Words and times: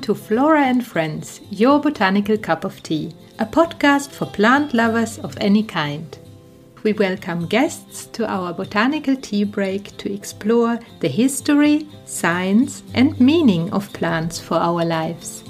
Welcome 0.00 0.16
to 0.16 0.26
Flora 0.28 0.62
and 0.62 0.86
Friends, 0.86 1.42
your 1.50 1.78
botanical 1.78 2.38
cup 2.38 2.64
of 2.64 2.82
tea, 2.82 3.12
a 3.38 3.44
podcast 3.44 4.08
for 4.08 4.24
plant 4.24 4.72
lovers 4.72 5.18
of 5.18 5.36
any 5.42 5.62
kind. 5.62 6.18
We 6.82 6.94
welcome 6.94 7.46
guests 7.46 8.06
to 8.14 8.26
our 8.26 8.54
botanical 8.54 9.14
tea 9.14 9.44
break 9.44 9.94
to 9.98 10.10
explore 10.10 10.78
the 11.00 11.08
history, 11.08 11.86
science, 12.06 12.82
and 12.94 13.20
meaning 13.20 13.70
of 13.74 13.92
plants 13.92 14.40
for 14.40 14.54
our 14.54 14.86
lives. 14.86 15.44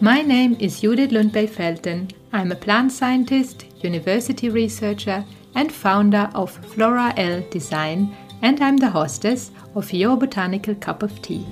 My 0.00 0.20
name 0.20 0.56
is 0.58 0.80
Judith 0.80 1.12
Lundberg 1.12 1.50
Felten. 1.50 2.10
I'm 2.32 2.50
a 2.50 2.56
plant 2.56 2.90
scientist, 2.90 3.66
university 3.84 4.48
researcher, 4.48 5.24
and 5.54 5.70
founder 5.70 6.28
of 6.34 6.50
Flora 6.50 7.14
L 7.16 7.40
Design, 7.50 8.16
and 8.42 8.60
I'm 8.60 8.78
the 8.78 8.90
hostess 8.90 9.52
of 9.76 9.92
your 9.92 10.16
botanical 10.16 10.74
cup 10.74 11.04
of 11.04 11.22
tea. 11.22 11.46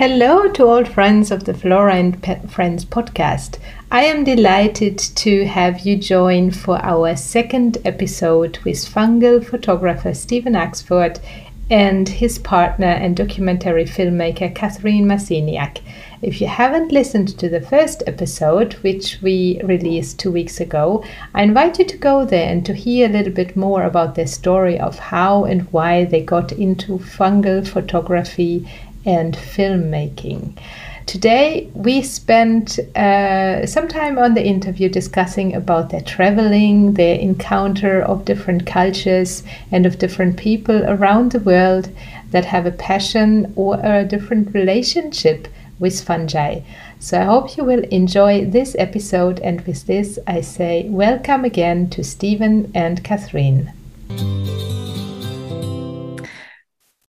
Hello 0.00 0.48
to 0.52 0.66
all 0.66 0.86
friends 0.86 1.30
of 1.30 1.44
the 1.44 1.52
Flora 1.52 1.96
and 1.96 2.24
Friends 2.50 2.86
podcast. 2.86 3.58
I 3.90 4.04
am 4.04 4.24
delighted 4.24 4.96
to 4.96 5.44
have 5.44 5.80
you 5.80 5.98
join 5.98 6.52
for 6.52 6.78
our 6.82 7.14
second 7.16 7.76
episode 7.84 8.56
with 8.64 8.76
fungal 8.76 9.44
photographer 9.44 10.14
Stephen 10.14 10.54
Axford 10.54 11.20
and 11.68 12.08
his 12.08 12.38
partner 12.38 12.86
and 12.86 13.14
documentary 13.14 13.84
filmmaker 13.84 14.54
Catherine 14.54 15.04
Marciniak. 15.04 15.82
If 16.22 16.40
you 16.40 16.46
haven't 16.46 16.92
listened 16.92 17.38
to 17.38 17.50
the 17.50 17.60
first 17.60 18.02
episode, 18.06 18.72
which 18.80 19.18
we 19.20 19.60
released 19.64 20.18
two 20.18 20.32
weeks 20.32 20.60
ago, 20.60 21.04
I 21.34 21.42
invite 21.42 21.78
you 21.78 21.84
to 21.84 21.98
go 21.98 22.24
there 22.24 22.50
and 22.50 22.64
to 22.64 22.72
hear 22.72 23.06
a 23.06 23.12
little 23.12 23.34
bit 23.34 23.54
more 23.54 23.82
about 23.82 24.14
their 24.14 24.26
story 24.26 24.80
of 24.80 24.98
how 24.98 25.44
and 25.44 25.70
why 25.72 26.06
they 26.06 26.22
got 26.22 26.52
into 26.52 26.98
fungal 26.98 27.68
photography 27.68 28.66
and 29.04 29.34
filmmaking. 29.34 30.58
Today, 31.06 31.68
we 31.74 32.02
spent 32.02 32.78
uh, 32.94 33.66
some 33.66 33.88
time 33.88 34.16
on 34.16 34.34
the 34.34 34.46
interview 34.46 34.88
discussing 34.88 35.54
about 35.54 35.90
their 35.90 36.02
traveling, 36.02 36.94
their 36.94 37.18
encounter 37.18 38.00
of 38.00 38.24
different 38.24 38.64
cultures 38.64 39.42
and 39.72 39.86
of 39.86 39.98
different 39.98 40.36
people 40.36 40.84
around 40.84 41.32
the 41.32 41.40
world 41.40 41.90
that 42.30 42.44
have 42.44 42.64
a 42.64 42.70
passion 42.70 43.52
or 43.56 43.80
a 43.82 44.04
different 44.04 44.54
relationship 44.54 45.48
with 45.80 46.00
fungi. 46.00 46.60
So 47.00 47.20
I 47.20 47.24
hope 47.24 47.56
you 47.56 47.64
will 47.64 47.82
enjoy 47.90 48.44
this 48.44 48.76
episode. 48.78 49.40
And 49.40 49.62
with 49.62 49.86
this, 49.86 50.18
I 50.26 50.42
say 50.42 50.86
welcome 50.88 51.44
again 51.44 51.90
to 51.90 52.04
Stephen 52.04 52.70
and 52.74 53.02
Catherine. 53.02 53.72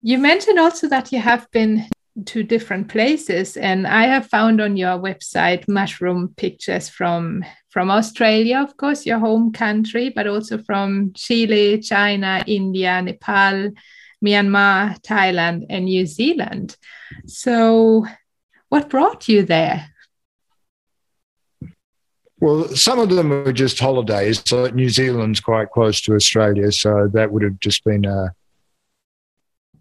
You 0.02 0.17
mentioned 0.17 0.59
also 0.59 0.88
that 0.88 1.11
you 1.11 1.19
have 1.19 1.50
been 1.52 1.86
to 2.25 2.44
different 2.44 2.88
places, 2.88 3.58
and 3.58 3.86
I 3.86 4.05
have 4.05 4.28
found 4.28 4.61
on 4.61 4.78
your 4.78 4.97
website 4.97 5.67
mushroom 5.67 6.33
pictures 6.38 6.89
from 6.89 7.44
from 7.69 7.92
Australia, 7.92 8.59
of 8.59 8.77
course, 8.77 9.05
your 9.05 9.20
home 9.20 9.52
country, 9.52 10.09
but 10.09 10.25
also 10.25 10.58
from 10.58 11.11
Chile, 11.14 11.80
China, 11.80 12.44
India, 12.47 13.02
Nepal, 13.02 13.72
Myanmar, 14.25 14.99
Thailand, 15.02 15.65
and 15.70 15.86
New 15.86 16.05
Zealand. 16.05 16.76
So, 17.27 18.05
what 18.70 18.89
brought 18.89 19.27
you 19.27 19.43
there? 19.43 19.89
Well, 22.39 22.70
some 22.70 22.99
of 22.99 23.10
them 23.10 23.30
were 23.30 23.52
just 23.52 23.80
holidays. 23.80 24.42
So 24.45 24.67
New 24.67 24.89
Zealand's 24.89 25.42
quite 25.42 25.71
close 25.71 25.99
to 26.02 26.16
Australia, 26.16 26.71
so 26.71 27.10
that 27.14 27.31
would 27.31 27.43
have 27.43 27.60
just 27.60 27.83
been 27.83 28.05
a 28.05 28.33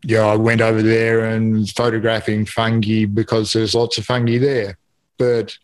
yeah, 0.02 0.26
I 0.26 0.36
went 0.36 0.60
over 0.60 0.82
there 0.82 1.24
and 1.24 1.68
photographing 1.70 2.46
fungi 2.46 3.04
because 3.04 3.52
there's 3.52 3.74
lots 3.74 3.98
of 3.98 4.04
fungi 4.04 4.38
there. 4.38 4.78
But 5.18 5.56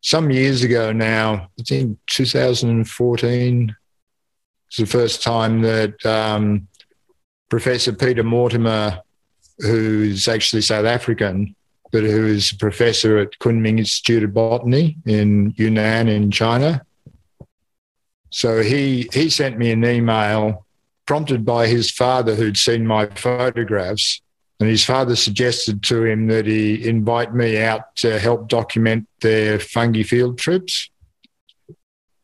some 0.00 0.30
years 0.30 0.62
ago 0.62 0.92
now, 0.92 1.48
I 1.58 1.62
think 1.62 1.98
2014 2.10 3.66
was 3.66 4.76
the 4.76 4.86
first 4.86 5.22
time 5.22 5.62
that 5.62 6.04
um, 6.06 6.68
Professor 7.50 7.92
Peter 7.92 8.22
Mortimer, 8.22 9.00
who's 9.58 10.28
actually 10.28 10.62
South 10.62 10.86
African, 10.86 11.54
but 11.92 12.02
who 12.02 12.26
is 12.26 12.52
a 12.52 12.56
professor 12.56 13.18
at 13.18 13.38
Kunming 13.38 13.78
Institute 13.78 14.24
of 14.24 14.34
Botany 14.34 14.96
in 15.06 15.54
Yunnan 15.56 16.08
in 16.08 16.30
China. 16.30 16.84
So 18.30 18.62
he 18.62 19.08
he 19.12 19.30
sent 19.30 19.58
me 19.58 19.70
an 19.70 19.84
email 19.84 20.63
prompted 21.06 21.44
by 21.44 21.66
his 21.66 21.90
father 21.90 22.34
who'd 22.34 22.56
seen 22.56 22.86
my 22.86 23.06
photographs. 23.06 24.20
And 24.60 24.68
his 24.68 24.84
father 24.84 25.16
suggested 25.16 25.82
to 25.84 26.04
him 26.04 26.28
that 26.28 26.46
he 26.46 26.86
invite 26.86 27.34
me 27.34 27.60
out 27.60 27.96
to 27.96 28.18
help 28.18 28.48
document 28.48 29.08
their 29.20 29.58
fungi 29.58 30.02
field 30.02 30.38
trips. 30.38 30.90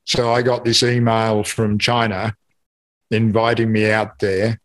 So 0.04 0.32
I 0.32 0.42
got 0.42 0.64
this 0.64 0.82
email 0.82 1.44
from 1.44 1.78
China 1.78 2.36
inviting 3.10 3.72
me 3.72 3.90
out 3.90 4.18
there, 4.20 4.60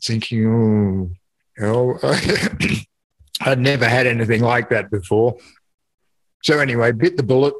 thinking, 0.00 1.16
oh, 1.60 1.98
I'd 3.40 3.58
never 3.58 3.88
had 3.88 4.06
anything 4.06 4.42
like 4.42 4.70
that 4.70 4.90
before. 4.90 5.36
So 6.42 6.60
anyway, 6.60 6.92
bit 6.92 7.16
the 7.16 7.22
bullet, 7.22 7.54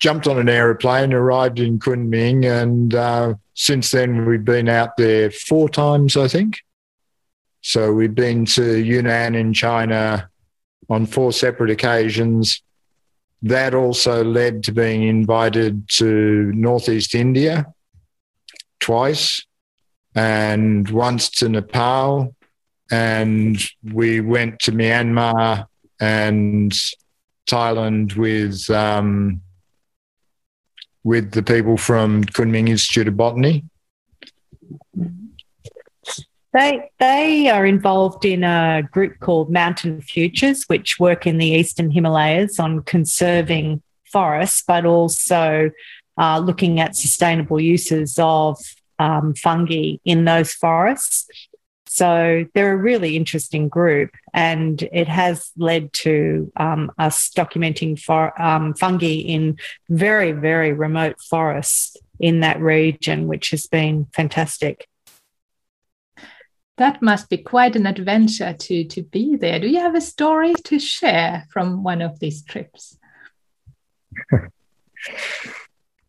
jumped 0.00 0.26
on 0.26 0.38
an 0.38 0.48
aeroplane, 0.48 1.12
arrived 1.12 1.60
in 1.60 1.78
Kunming, 1.78 2.44
and 2.44 2.94
uh, 2.94 3.34
since 3.54 3.90
then 3.92 4.26
we've 4.26 4.44
been 4.44 4.68
out 4.68 4.96
there 4.96 5.30
four 5.30 5.68
times, 5.68 6.16
I 6.16 6.28
think. 6.28 6.60
So 7.60 7.92
we've 7.92 8.14
been 8.14 8.44
to 8.46 8.78
Yunnan 8.78 9.34
in 9.34 9.54
China 9.54 10.28
on 10.90 11.06
four 11.06 11.32
separate 11.32 11.70
occasions. 11.70 12.62
That 13.42 13.74
also 13.74 14.22
led 14.24 14.64
to 14.64 14.72
being 14.72 15.04
invited 15.04 15.88
to 15.90 16.52
Northeast 16.54 17.14
India 17.14 17.66
twice 18.80 19.44
and 20.14 20.88
once 20.90 21.30
to 21.30 21.48
Nepal. 21.48 22.34
And 22.90 23.58
we 23.82 24.20
went 24.20 24.58
to 24.60 24.72
Myanmar 24.72 25.66
and 26.00 26.72
Thailand 27.46 28.16
with 28.16 28.68
um, 28.70 29.40
with 31.04 31.32
the 31.32 31.42
people 31.42 31.76
from 31.76 32.24
Kunming 32.24 32.68
Institute 32.68 33.06
of 33.06 33.16
Botany? 33.16 33.64
They 36.52 36.88
they 36.98 37.48
are 37.50 37.66
involved 37.66 38.24
in 38.24 38.44
a 38.44 38.88
group 38.90 39.18
called 39.20 39.50
Mountain 39.50 40.02
Futures, 40.02 40.64
which 40.64 40.98
work 41.00 41.26
in 41.26 41.38
the 41.38 41.48
eastern 41.48 41.90
Himalayas 41.90 42.58
on 42.58 42.82
conserving 42.82 43.82
forests, 44.10 44.62
but 44.66 44.86
also 44.86 45.70
uh, 46.16 46.38
looking 46.38 46.80
at 46.80 46.96
sustainable 46.96 47.60
uses 47.60 48.18
of 48.20 48.58
um, 49.00 49.34
fungi 49.34 49.96
in 50.04 50.24
those 50.24 50.54
forests. 50.54 51.26
So 51.94 52.44
they're 52.54 52.72
a 52.72 52.76
really 52.76 53.16
interesting 53.16 53.68
group, 53.68 54.10
and 54.32 54.82
it 54.82 55.06
has 55.06 55.52
led 55.56 55.92
to 55.92 56.50
um, 56.56 56.90
us 56.98 57.30
documenting 57.30 58.00
for, 58.00 58.34
um, 58.42 58.74
fungi 58.74 59.20
in 59.20 59.58
very, 59.88 60.32
very 60.32 60.72
remote 60.72 61.20
forests 61.20 61.96
in 62.18 62.40
that 62.40 62.58
region, 62.58 63.28
which 63.28 63.50
has 63.50 63.68
been 63.68 64.08
fantastic. 64.12 64.88
That 66.78 67.00
must 67.00 67.30
be 67.30 67.38
quite 67.38 67.76
an 67.76 67.86
adventure 67.86 68.54
to, 68.54 68.84
to 68.86 69.02
be 69.04 69.36
there. 69.36 69.60
Do 69.60 69.68
you 69.68 69.78
have 69.78 69.94
a 69.94 70.00
story 70.00 70.54
to 70.64 70.80
share 70.80 71.46
from 71.48 71.84
one 71.84 72.02
of 72.02 72.18
these 72.18 72.42
trips? 72.42 72.98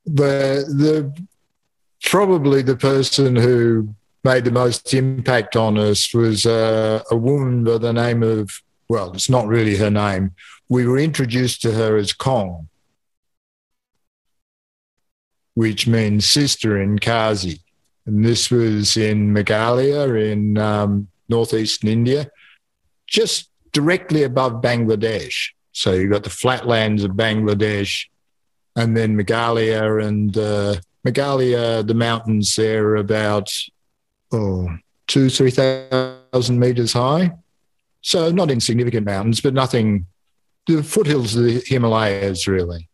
the 0.03 0.65
the 0.65 1.25
probably 2.01 2.63
the 2.63 2.75
person 2.75 3.35
who 3.35 3.93
made 4.25 4.43
the 4.43 4.51
most 4.51 4.91
impact 4.93 5.55
on 5.55 5.77
us 5.77 6.11
was 6.11 6.47
uh, 6.47 7.03
a 7.11 7.15
woman 7.15 7.63
by 7.63 7.77
the 7.77 7.93
name 7.93 8.23
of, 8.23 8.49
well, 8.89 9.13
it's 9.13 9.29
not 9.29 9.47
really 9.47 9.77
her 9.77 9.91
name. 9.91 10.31
We 10.67 10.87
were 10.87 10.97
introduced 10.97 11.61
to 11.61 11.71
her 11.73 11.95
as 11.95 12.11
Kong, 12.11 12.67
which 15.53 15.85
means 15.85 16.27
sister 16.27 16.81
in 16.81 16.97
Khasi. 16.97 17.61
And 18.07 18.25
this 18.25 18.49
was 18.49 18.97
in 18.97 19.31
Meghalaya 19.31 20.31
in 20.31 20.57
um, 20.57 21.07
northeastern 21.29 21.89
India, 21.89 22.31
just 23.05 23.49
directly 23.73 24.23
above 24.23 24.53
Bangladesh. 24.53 25.51
So 25.71 25.93
you've 25.93 26.11
got 26.11 26.23
the 26.23 26.29
flatlands 26.31 27.03
of 27.03 27.11
Bangladesh 27.11 28.05
and 28.75 28.97
then 28.97 29.15
Meghalaya 29.15 30.03
and 30.03 30.35
uh, 30.35 30.75
Meghalaya, 31.05 31.85
the 31.85 31.93
mountains 31.93 32.55
there 32.55 32.87
are 32.87 32.95
about 32.95 33.51
oh, 34.31 34.69
two, 35.07 35.29
3,000 35.29 36.59
meters 36.59 36.93
high. 36.93 37.31
So 38.01 38.31
not 38.31 38.51
insignificant 38.51 39.05
mountains, 39.05 39.41
but 39.41 39.53
nothing 39.53 40.05
the 40.67 40.83
foothills 40.83 41.35
of 41.35 41.43
the 41.43 41.63
Himalayas, 41.65 42.47
really. 42.47 42.89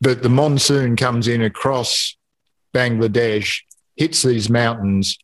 But 0.00 0.22
the 0.22 0.28
monsoon 0.28 0.96
comes 0.96 1.26
in 1.26 1.42
across 1.42 2.16
Bangladesh, 2.72 3.60
hits 3.96 4.22
these 4.22 4.48
mountains, 4.48 5.18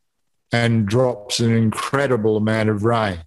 and 0.52 0.86
drops 0.86 1.40
an 1.40 1.52
incredible 1.52 2.36
amount 2.36 2.68
of 2.68 2.84
rain. 2.84 3.20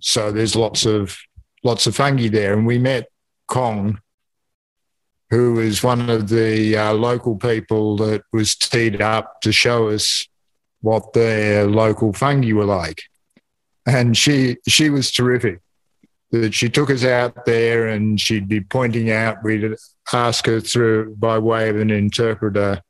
So 0.00 0.32
there's 0.32 0.56
lots 0.56 0.86
of 0.86 1.18
lots 1.64 1.86
of 1.86 1.96
fungi 1.96 2.28
there, 2.28 2.54
and 2.54 2.66
we 2.66 2.78
met 2.78 3.08
Kong, 3.46 4.00
who 5.30 5.54
was 5.54 5.82
one 5.82 6.08
of 6.08 6.28
the 6.28 6.76
uh, 6.76 6.92
local 6.92 7.36
people 7.36 7.96
that 7.98 8.22
was 8.32 8.54
teed 8.54 9.00
up 9.02 9.40
to 9.42 9.52
show 9.52 9.88
us 9.88 10.26
what 10.80 11.12
their 11.12 11.66
local 11.66 12.12
fungi 12.12 12.52
were 12.52 12.64
like, 12.64 13.02
and 13.86 14.16
she 14.16 14.56
she 14.66 14.90
was 14.90 15.10
terrific. 15.10 15.60
That 16.30 16.52
she 16.52 16.68
took 16.68 16.90
us 16.90 17.04
out 17.04 17.46
there, 17.46 17.88
and 17.88 18.20
she'd 18.20 18.48
be 18.48 18.60
pointing 18.60 19.10
out. 19.10 19.42
We'd 19.42 19.74
ask 20.12 20.46
her 20.46 20.60
through 20.60 21.16
by 21.16 21.38
way 21.38 21.68
of 21.70 21.76
an 21.76 21.90
interpreter 21.90 22.82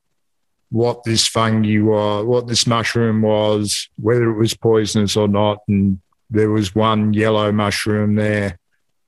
what 0.70 1.02
this 1.04 1.26
fungi 1.26 1.80
was, 1.80 2.24
what 2.26 2.46
this 2.46 2.66
mushroom 2.66 3.22
was, 3.22 3.88
whether 3.96 4.30
it 4.30 4.38
was 4.38 4.54
poisonous 4.54 5.16
or 5.16 5.28
not. 5.28 5.58
And 5.68 6.00
there 6.30 6.50
was 6.50 6.74
one 6.74 7.14
yellow 7.14 7.52
mushroom 7.52 8.16
there. 8.16 8.58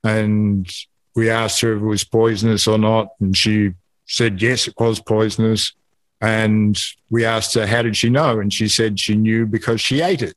And 0.03 0.71
we 1.15 1.31
asked 1.31 1.61
her 1.61 1.77
if 1.77 1.83
it 1.83 1.87
was 1.87 2.05
poisonous 2.05 2.67
or 2.67 2.79
not. 2.79 3.09
And 3.21 3.37
she 3.37 3.75
said, 4.07 4.41
yes, 4.41 4.69
it 4.69 4.75
was 4.79 5.01
poisonous. 5.01 5.73
And 6.21 6.79
we 7.09 7.25
asked 7.25 7.55
her, 7.55 7.67
how 7.67 7.83
did 7.83 7.97
she 7.97 8.11
know? 8.11 8.41
And 8.41 8.53
she 8.53 8.69
said 8.69 9.01
she 9.01 9.15
knew 9.15 9.47
because 9.47 9.81
she 9.81 10.01
ate 10.01 10.23
it. 10.23 10.37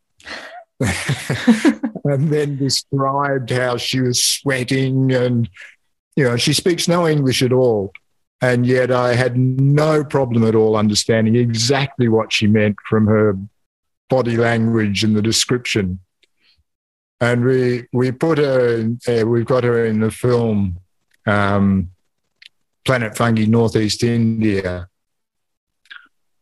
and 2.05 2.29
then 2.29 2.57
described 2.57 3.49
how 3.49 3.77
she 3.77 3.99
was 4.01 4.23
sweating 4.23 5.11
and, 5.11 5.49
you 6.15 6.23
know, 6.23 6.37
she 6.37 6.53
speaks 6.53 6.87
no 6.87 7.07
English 7.07 7.41
at 7.41 7.53
all. 7.53 7.91
And 8.41 8.65
yet 8.65 8.91
I 8.91 9.15
had 9.15 9.37
no 9.37 10.03
problem 10.03 10.43
at 10.43 10.55
all 10.55 10.75
understanding 10.75 11.35
exactly 11.35 12.09
what 12.09 12.33
she 12.33 12.47
meant 12.47 12.75
from 12.89 13.07
her 13.07 13.37
body 14.09 14.35
language 14.35 15.03
and 15.03 15.15
the 15.15 15.21
description. 15.21 15.99
And 17.23 17.45
we, 17.45 17.87
we 17.93 18.11
put 18.11 18.37
her, 18.37 18.75
in, 18.75 18.99
uh, 19.07 19.25
we've 19.25 19.45
got 19.45 19.63
her 19.63 19.85
in 19.85 20.01
the 20.01 20.11
film 20.11 20.77
um, 21.25 21.89
Planet 22.83 23.15
Fungi 23.15 23.45
Northeast 23.45 24.03
India. 24.03 24.89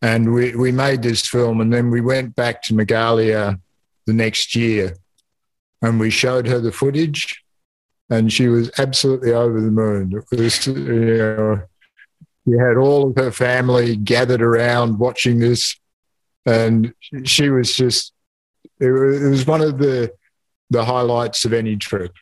And 0.01 0.33
we, 0.33 0.55
we 0.55 0.71
made 0.71 1.03
this 1.03 1.27
film 1.27 1.61
and 1.61 1.71
then 1.71 1.91
we 1.91 2.01
went 2.01 2.35
back 2.35 2.63
to 2.63 2.73
Meghalaya 2.73 3.59
the 4.07 4.13
next 4.13 4.55
year 4.55 4.95
and 5.83 5.99
we 5.99 6.09
showed 6.09 6.47
her 6.47 6.59
the 6.59 6.71
footage 6.71 7.43
and 8.09 8.33
she 8.33 8.47
was 8.47 8.71
absolutely 8.79 9.33
over 9.33 9.61
the 9.61 9.69
moon. 9.69 10.23
It 10.31 10.39
was, 10.39 10.65
you 10.65 10.73
know, 10.73 11.61
she 12.45 12.57
had 12.57 12.77
all 12.77 13.09
of 13.09 13.15
her 13.17 13.31
family 13.31 13.95
gathered 13.95 14.41
around 14.41 14.97
watching 14.97 15.37
this, 15.37 15.79
and 16.45 16.91
she 17.23 17.49
was 17.49 17.75
just 17.75 18.13
it 18.79 18.89
was 18.89 19.45
one 19.45 19.61
of 19.61 19.77
the 19.77 20.11
the 20.71 20.85
highlights 20.85 21.45
of 21.45 21.53
any 21.53 21.75
trip. 21.75 22.13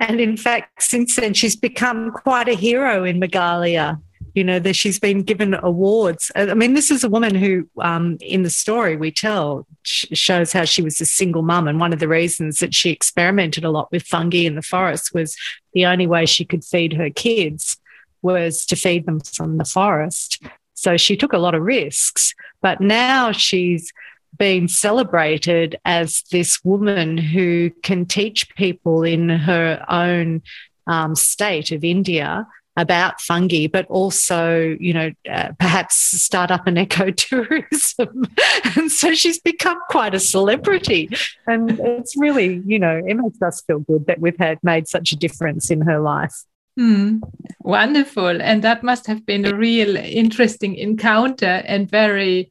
And 0.00 0.20
in 0.20 0.36
fact, 0.36 0.82
since 0.82 1.16
then, 1.16 1.34
she's 1.34 1.56
become 1.56 2.10
quite 2.12 2.48
a 2.48 2.54
hero 2.54 3.04
in 3.04 3.20
Meghalaya. 3.20 4.00
You 4.34 4.44
know, 4.44 4.58
that 4.58 4.76
she's 4.76 5.00
been 5.00 5.22
given 5.22 5.54
awards. 5.54 6.30
I 6.36 6.52
mean, 6.52 6.74
this 6.74 6.90
is 6.90 7.02
a 7.02 7.08
woman 7.08 7.34
who, 7.34 7.70
um, 7.80 8.18
in 8.20 8.42
the 8.42 8.50
story 8.50 8.94
we 8.94 9.10
tell, 9.10 9.66
shows 9.82 10.52
how 10.52 10.66
she 10.66 10.82
was 10.82 11.00
a 11.00 11.06
single 11.06 11.40
mum. 11.40 11.66
And 11.66 11.80
one 11.80 11.94
of 11.94 12.00
the 12.00 12.08
reasons 12.08 12.58
that 12.58 12.74
she 12.74 12.90
experimented 12.90 13.64
a 13.64 13.70
lot 13.70 13.90
with 13.90 14.02
fungi 14.02 14.44
in 14.44 14.54
the 14.54 14.60
forest 14.60 15.14
was 15.14 15.34
the 15.72 15.86
only 15.86 16.06
way 16.06 16.26
she 16.26 16.44
could 16.44 16.64
feed 16.64 16.92
her 16.92 17.08
kids 17.08 17.78
was 18.20 18.66
to 18.66 18.76
feed 18.76 19.06
them 19.06 19.20
from 19.20 19.56
the 19.56 19.64
forest. 19.64 20.42
So 20.74 20.98
she 20.98 21.16
took 21.16 21.32
a 21.32 21.38
lot 21.38 21.54
of 21.54 21.62
risks, 21.62 22.34
but 22.60 22.82
now 22.82 23.32
she's 23.32 23.90
been 24.38 24.68
celebrated 24.68 25.76
as 25.84 26.22
this 26.30 26.62
woman 26.64 27.18
who 27.18 27.70
can 27.82 28.06
teach 28.06 28.54
people 28.56 29.02
in 29.02 29.28
her 29.28 29.84
own 29.88 30.42
um, 30.86 31.14
state 31.14 31.72
of 31.72 31.84
India 31.84 32.46
about 32.76 33.20
fungi, 33.20 33.66
but 33.66 33.86
also, 33.86 34.76
you 34.78 34.92
know, 34.92 35.10
uh, 35.30 35.50
perhaps 35.58 35.96
start 35.96 36.50
up 36.50 36.66
an 36.66 36.74
ecotourism. 36.86 38.30
and 38.76 38.92
so 38.92 39.14
she's 39.14 39.40
become 39.40 39.78
quite 39.88 40.14
a 40.14 40.20
celebrity. 40.20 41.08
And 41.46 41.80
it's 41.80 42.16
really, 42.16 42.62
you 42.66 42.78
know, 42.78 43.02
it 43.06 43.14
makes 43.14 43.40
us 43.40 43.62
feel 43.62 43.80
good 43.80 44.06
that 44.06 44.20
we've 44.20 44.38
had 44.38 44.62
made 44.62 44.88
such 44.88 45.12
a 45.12 45.16
difference 45.16 45.70
in 45.70 45.80
her 45.82 45.98
life. 45.98 46.44
Mm, 46.78 47.22
wonderful. 47.60 48.42
And 48.42 48.62
that 48.62 48.82
must 48.82 49.06
have 49.06 49.24
been 49.24 49.46
a 49.46 49.56
real 49.56 49.96
interesting 49.96 50.74
encounter 50.74 51.62
and 51.66 51.90
very 51.90 52.50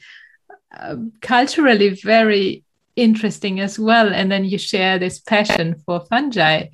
uh, 0.79 0.95
culturally 1.21 1.89
very 1.89 2.63
interesting 2.95 3.59
as 3.59 3.77
well. 3.77 4.13
And 4.13 4.31
then 4.31 4.45
you 4.45 4.57
share 4.57 4.97
this 4.97 5.19
passion 5.19 5.75
for 5.85 6.01
fungi 6.05 6.67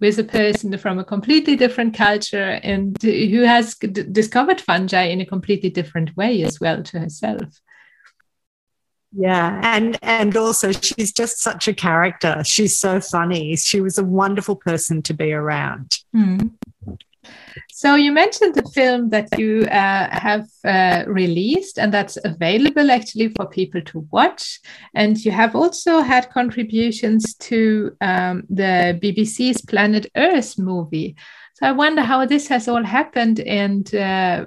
with 0.00 0.18
a 0.18 0.24
person 0.24 0.76
from 0.78 0.98
a 0.98 1.04
completely 1.04 1.56
different 1.56 1.94
culture 1.94 2.60
and 2.62 3.00
who 3.02 3.42
has 3.42 3.74
discovered 3.74 4.60
fungi 4.60 5.04
in 5.04 5.20
a 5.20 5.26
completely 5.26 5.70
different 5.70 6.16
way 6.16 6.42
as 6.42 6.60
well 6.60 6.82
to 6.82 6.98
herself 7.00 7.60
yeah 9.16 9.60
and 9.62 9.98
and 10.02 10.36
also 10.36 10.72
she's 10.72 11.12
just 11.12 11.40
such 11.40 11.68
a 11.68 11.72
character 11.72 12.42
she's 12.44 12.76
so 12.76 13.00
funny 13.00 13.56
she 13.56 13.80
was 13.80 13.96
a 13.96 14.04
wonderful 14.04 14.56
person 14.56 15.00
to 15.00 15.14
be 15.14 15.32
around 15.32 15.90
mm. 16.14 16.50
So 17.72 17.94
you 17.94 18.12
mentioned 18.12 18.54
the 18.54 18.70
film 18.74 19.10
that 19.10 19.38
you 19.38 19.62
uh, 19.64 20.08
have 20.10 20.46
uh, 20.64 21.04
released, 21.06 21.78
and 21.78 21.92
that's 21.92 22.18
available 22.24 22.90
actually 22.90 23.28
for 23.28 23.46
people 23.46 23.82
to 23.82 24.06
watch. 24.10 24.60
And 24.94 25.22
you 25.24 25.30
have 25.30 25.54
also 25.54 26.00
had 26.00 26.30
contributions 26.30 27.34
to 27.34 27.96
um, 28.00 28.44
the 28.48 28.98
BBC's 29.02 29.60
Planet 29.62 30.06
Earth 30.16 30.58
movie. 30.58 31.16
So 31.54 31.66
I 31.66 31.72
wonder 31.72 32.02
how 32.02 32.26
this 32.26 32.48
has 32.48 32.68
all 32.68 32.82
happened, 32.82 33.40
and 33.40 33.94
uh, 33.94 34.46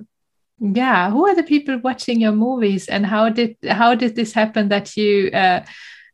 yeah, 0.60 1.10
who 1.10 1.28
are 1.28 1.36
the 1.36 1.44
people 1.44 1.80
watching 1.84 2.22
your 2.22 2.34
movies, 2.34 2.88
and 2.88 3.06
how 3.06 3.30
did 3.30 3.56
how 3.68 3.96
did 3.96 4.16
this 4.16 4.34
happen 4.34 4.70
that 4.70 4.96
you 4.98 5.30
uh, 5.32 5.64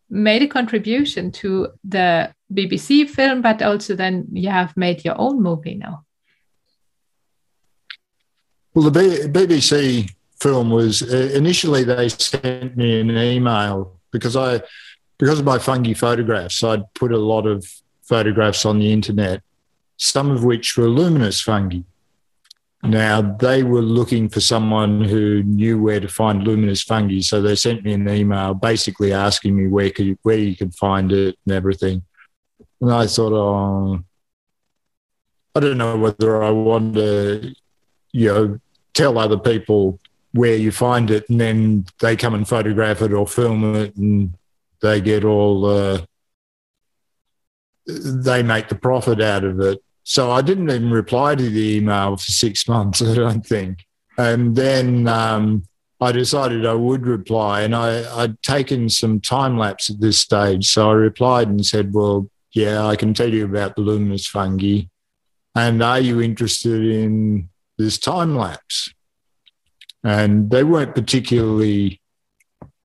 made 0.10 0.44
a 0.44 0.48
contribution 0.48 1.32
to 1.32 1.70
the 1.84 2.34
BBC 2.54 3.10
film, 3.10 3.42
but 3.42 3.62
also 3.62 3.96
then 3.96 4.26
you 4.32 4.50
have 4.50 4.76
made 4.78 5.04
your 5.04 5.16
own 5.20 5.42
movie 5.42 5.76
now? 5.76 6.06
Well, 8.76 8.90
the 8.90 9.30
BBC 9.32 10.12
film 10.38 10.70
was 10.70 11.02
uh, 11.02 11.32
initially 11.34 11.86
they 11.86 12.10
sent 12.10 12.76
me 12.76 13.00
an 13.00 13.10
email 13.10 13.98
because 14.12 14.36
I, 14.36 14.62
because 15.18 15.40
of 15.40 15.46
my 15.46 15.60
fungi 15.60 15.94
photographs, 15.94 16.62
I'd 16.62 16.94
put 16.94 17.14
a 17.14 17.18
lot 17.18 17.48
of 17.48 17.66
photographs 18.04 18.66
on 18.66 18.80
the 18.80 18.92
internet, 18.92 19.42
some 19.96 20.30
of 20.30 20.44
which 20.44 20.76
were 20.76 20.90
luminous 20.90 21.40
fungi. 21.40 21.84
Now 22.84 23.22
they 23.22 23.64
were 23.64 23.82
looking 23.82 24.28
for 24.28 24.42
someone 24.42 25.06
who 25.06 25.42
knew 25.44 25.82
where 25.82 26.02
to 26.02 26.10
find 26.10 26.44
luminous 26.44 26.84
fungi, 26.84 27.22
so 27.22 27.42
they 27.42 27.56
sent 27.56 27.86
me 27.86 27.94
an 27.94 28.10
email 28.10 28.54
basically 28.54 29.14
asking 29.14 29.56
me 29.56 29.68
where 29.68 29.90
could 29.90 30.20
where 30.24 30.38
you 30.38 30.54
could 30.54 30.76
find 30.76 31.14
it 31.14 31.38
and 31.46 31.56
everything. 31.56 32.04
And 32.82 32.92
I 32.92 33.08
thought, 33.08 33.32
oh, 33.32 34.04
I 35.56 35.62
don't 35.62 35.78
know 35.78 35.98
whether 35.98 36.44
I 36.44 36.50
want 36.50 36.96
to, 36.96 37.56
you 38.12 38.28
know, 38.28 38.60
tell 38.96 39.20
other 39.20 39.38
people 39.38 40.00
where 40.32 40.56
you 40.56 40.72
find 40.72 41.12
it, 41.12 41.30
and 41.30 41.40
then 41.40 41.86
they 42.02 42.16
come 42.16 42.34
and 42.34 42.48
photograph 42.48 43.02
it 43.02 43.14
or 43.14 43.28
film 43.28 43.76
it, 43.76 43.96
and 43.96 44.36
they 44.82 45.00
get 45.00 45.24
all 45.24 45.66
uh, 45.66 46.02
they 47.88 48.42
make 48.42 48.68
the 48.68 48.76
profit 48.76 49.22
out 49.22 49.44
of 49.44 49.60
it. 49.60 49.80
So 50.04 50.32
I 50.32 50.42
didn't 50.42 50.70
even 50.70 50.92
reply 50.92 51.36
to 51.36 51.50
the 51.50 51.78
email 51.78 52.18
for 52.18 52.32
six 52.32 52.68
months, 52.68 53.02
I 53.02 53.14
don't 53.16 53.46
think. 53.46 53.86
And 54.18 54.56
then 54.56 55.08
um, 55.08 55.64
I 56.00 56.12
decided 56.12 56.66
I 56.66 56.74
would 56.74 57.06
reply, 57.06 57.62
and 57.62 57.76
I, 57.76 58.22
I'd 58.22 58.42
taken 58.42 58.90
some 58.90 59.20
time 59.20 59.58
lapse 59.58 59.90
at 59.90 60.00
this 60.00 60.20
stage. 60.20 60.68
So 60.68 60.90
I 60.90 60.94
replied 60.94 61.48
and 61.48 61.66
said, 61.66 61.94
Well, 61.94 62.30
yeah, 62.52 62.86
I 62.86 62.96
can 62.96 63.14
tell 63.14 63.34
you 63.34 63.46
about 63.46 63.76
the 63.76 63.82
luminous 63.82 64.26
fungi. 64.28 64.84
And 65.56 65.82
are 65.82 66.00
you 66.00 66.22
interested 66.22 66.86
in 66.86 67.50
this 67.78 67.98
time 67.98 68.36
lapse. 68.36 68.94
And 70.04 70.50
they 70.52 70.64
weren't 70.64 70.96
particularly 70.96 72.02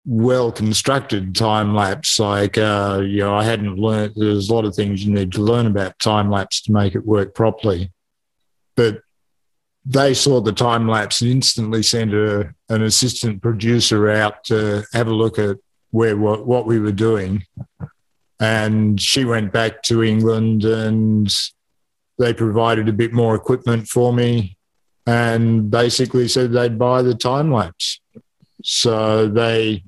well 0.07 0.51
constructed 0.51 1.35
time 1.35 1.75
lapse. 1.75 2.19
Like, 2.19 2.57
uh, 2.57 3.03
you 3.05 3.19
know, 3.19 3.35
I 3.35 3.45
hadn't 3.45 3.77
learned, 3.77 4.15
there's 4.17 4.49
a 4.49 4.55
lot 4.55 4.65
of 4.65 4.75
things 4.75 5.05
you 5.05 5.13
need 5.13 5.33
to 5.33 5.43
learn 5.43 5.67
about 5.67 5.99
time 5.99 6.31
lapse 6.31 6.63
to 6.63 6.73
make 6.73 6.95
it 6.95 7.07
work 7.07 7.35
properly. 7.35 7.93
But 8.77 9.03
they 9.85 10.15
saw 10.15 10.41
the 10.41 10.53
time 10.53 10.89
lapse 10.89 11.21
and 11.21 11.31
instantly 11.31 11.83
sent 11.83 12.15
a, 12.15 12.55
an 12.69 12.83
assistant 12.83 13.43
producer 13.43 14.11
out 14.11 14.45
to 14.45 14.85
have 14.93 15.09
a 15.09 15.15
look 15.15 15.39
at 15.39 15.57
where 15.91 16.17
what, 16.17 16.47
what 16.47 16.67
we 16.67 16.79
were 16.79 16.93
doing. 16.93 17.45
And 18.39 19.01
she 19.01 19.25
went 19.25 19.53
back 19.53 19.83
to 19.85 20.03
England 20.03 20.65
and 20.65 21.31
they 22.19 22.33
provided 22.33 22.89
a 22.89 22.93
bit 22.93 23.13
more 23.13 23.35
equipment 23.35 23.89
for 23.89 24.13
me 24.13 24.57
and 25.11 25.73
basically 25.73 26.29
said 26.29 26.53
they'd 26.53 26.79
buy 26.79 27.03
the 27.03 27.17
time 27.17 27.53
lapse. 27.53 28.01
So 28.63 29.27
they, 29.27 29.83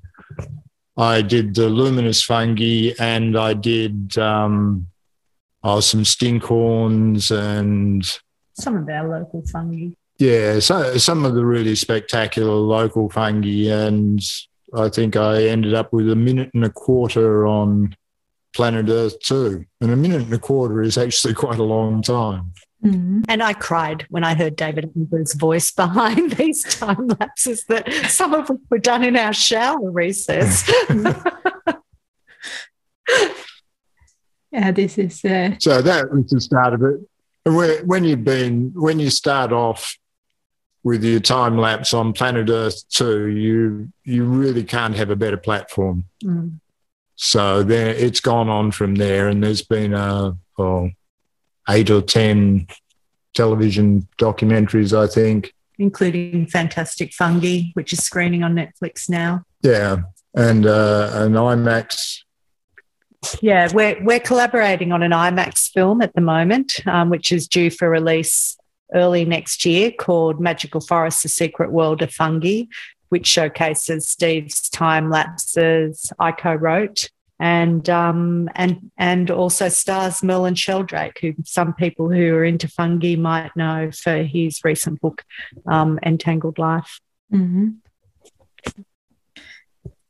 I 0.97 1.23
did 1.23 1.55
the 1.55 1.69
luminous 1.69 2.23
fungi 2.25 2.91
and 2.99 3.39
I 3.39 3.55
did 3.55 4.19
um, 4.19 4.89
oh, 5.63 5.79
some 5.79 6.03
stinkhorns 6.03 7.31
and 7.31 8.05
some 8.55 8.77
of 8.77 8.89
our 8.89 9.09
local 9.09 9.45
fungi. 9.47 9.95
Yeah, 10.19 10.59
so 10.59 10.99
some 10.99 11.25
of 11.25 11.35
the 11.35 11.45
really 11.45 11.77
spectacular 11.77 12.55
local 12.55 13.09
fungi, 13.09 13.71
and 13.71 14.21
I 14.75 14.89
think 14.89 15.15
I 15.15 15.45
ended 15.45 15.75
up 15.75 15.93
with 15.93 16.11
a 16.11 16.17
minute 16.17 16.51
and 16.53 16.65
a 16.65 16.71
quarter 16.71 17.47
on 17.47 17.95
planet 18.55 18.89
Earth 18.89 19.21
2. 19.21 19.65
And 19.81 19.91
a 19.93 19.97
minute 19.97 20.23
and 20.23 20.35
a 20.35 20.39
quarter 20.39 20.83
is 20.83 20.99
actually 20.99 21.35
quite 21.45 21.61
a 21.61 21.65
long 21.65 22.03
time. 22.03 22.53
Mm-hmm. 22.85 23.23
And 23.29 23.43
I 23.43 23.53
cried 23.53 24.07
when 24.11 24.25
I 24.25 24.35
heard 24.35 24.57
David 24.57 24.85
Attenborough's 24.85 25.35
voice 25.35 25.71
behind 25.77 26.33
these 26.33 26.63
time 26.63 27.09
lapses 27.09 27.65
that 27.65 27.93
some 28.09 28.35
of 28.35 28.49
which 28.49 28.61
were 28.71 28.79
done 28.79 29.05
in 29.05 29.17
our 29.17 29.33
shower 29.33 29.91
recess. 29.91 30.69
yeah, 34.51 34.73
this 34.73 34.99
is. 34.99 35.25
Uh... 35.25 35.55
So 35.61 35.81
that 35.81 36.13
was 36.13 36.31
the 36.31 36.41
start 36.41 36.75
of 36.75 36.83
it. 36.83 37.01
And 37.45 37.89
when 37.89 38.05
you've 38.05 38.25
been, 38.25 38.73
when 38.75 39.01
you 39.01 39.11
start 39.11 39.53
off 39.53 39.97
with 40.85 41.05
your 41.05 41.21
time 41.21 41.59
lapse 41.59 41.95
on 41.95 42.13
planet 42.13 42.51
Earth 42.51 42.89
2, 42.91 43.29
you 43.29 43.93
you 44.05 44.25
really 44.25 44.65
can't 44.65 44.97
have 44.97 45.11
a 45.11 45.17
better 45.17 45.37
platform. 45.37 46.05
Mm. 46.25 46.61
So 47.15 47.63
there, 47.63 47.91
it's 47.91 48.21
gone 48.21 48.49
on 48.49 48.71
from 48.73 48.95
there, 48.97 49.29
and 49.29 49.43
there's 49.43 49.63
been 49.63 49.95
a 49.95 50.37
oh, 50.59 50.91
eight 51.69 51.91
or 51.91 52.03
ten 52.03 52.67
television 53.35 54.07
documentaries, 54.19 54.97
I 54.97 55.07
think, 55.07 55.55
including 55.79 56.47
Fantastic 56.47 57.13
Fungi, 57.13 57.71
which 57.75 57.93
is 57.93 58.01
screening 58.01 58.43
on 58.43 58.55
Netflix 58.55 59.09
now. 59.09 59.45
Yeah, 59.63 60.03
and 60.35 60.67
uh, 60.67 61.11
an 61.15 61.33
IMAX. 61.33 62.19
Yeah, 63.41 63.69
we're 63.73 64.03
we're 64.03 64.21
collaborating 64.21 64.93
on 64.93 65.03
an 65.03 65.13
IMAX 65.13 65.71
film 65.71 66.03
at 66.03 66.15
the 66.15 66.21
moment, 66.21 66.87
um, 66.87 67.11
which 67.11 67.33
is 67.33 67.47
due 67.47 67.71
for 67.71 67.89
release 67.89 68.57
early 68.95 69.25
next 69.25 69.65
year, 69.65 69.91
called 69.91 70.41
Magical 70.41 70.81
Forest: 70.81 71.23
The 71.23 71.29
Secret 71.29 71.71
World 71.71 72.03
of 72.03 72.13
Fungi, 72.13 72.65
which 73.11 73.27
showcases 73.27 74.09
Steve's 74.09 74.69
time 74.69 75.11
lapses 75.11 76.13
I 76.19 76.33
co-wrote 76.33 77.11
and 77.43 77.91
um, 77.91 78.49
and 78.55 78.93
and 78.97 79.29
also 79.29 79.69
stars 79.69 80.23
Merlin 80.23 80.55
Sheldrake, 80.55 81.19
who 81.21 81.35
some 81.45 81.75
people 81.75 82.09
who 82.09 82.37
are 82.37 82.45
into 82.45 82.69
fungi 82.69 83.17
might 83.17 83.51
know 83.57 83.91
for 83.91 84.23
his 84.23 84.61
recent 84.63 85.01
book, 85.01 85.25
um, 85.67 85.99
Entangled 86.07 86.57
Life. 86.57 87.01
Mm-hmm. 87.35 87.71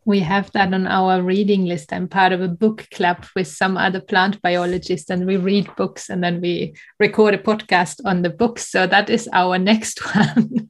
We 0.05 0.21
have 0.21 0.53
that 0.53 0.75
on 0.75 0.87
our 0.87 1.23
reading 1.23 1.65
list. 1.65 1.91
I'm 1.95 2.07
part 2.07 2.33
of 2.33 2.43
a 2.43 2.49
book 2.49 2.87
club 2.93 3.25
with 3.35 3.47
some 3.47 3.79
other 3.79 4.01
plant 4.01 4.43
biologists, 4.43 5.09
and 5.09 5.27
we 5.27 5.39
read 5.39 5.75
books 5.75 6.11
and 6.11 6.23
then 6.23 6.43
we 6.43 6.75
record 7.01 7.33
a 7.33 7.39
podcast 7.39 7.99
on 8.05 8.21
the 8.21 8.31
books. 8.31 8.69
So 8.69 8.87
that 8.87 9.09
is 9.09 9.27
our 9.33 9.59
next 9.59 10.01
one. 10.15 10.69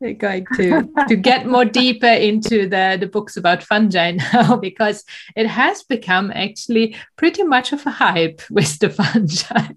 We're 0.00 0.14
going 0.14 0.46
to 0.56 0.88
to 1.08 1.16
get 1.16 1.46
more 1.46 1.64
deeper 1.80 2.06
into 2.06 2.68
the 2.68 2.96
the 3.00 3.06
books 3.06 3.36
about 3.36 3.62
fungi 3.62 4.12
now 4.12 4.56
because 4.68 5.04
it 5.36 5.46
has 5.46 5.82
become 5.82 6.30
actually 6.34 6.96
pretty 7.16 7.42
much 7.42 7.72
of 7.72 7.84
a 7.86 7.90
hype 7.90 8.42
with 8.50 8.78
the 8.78 8.90
fungi. 8.90 9.74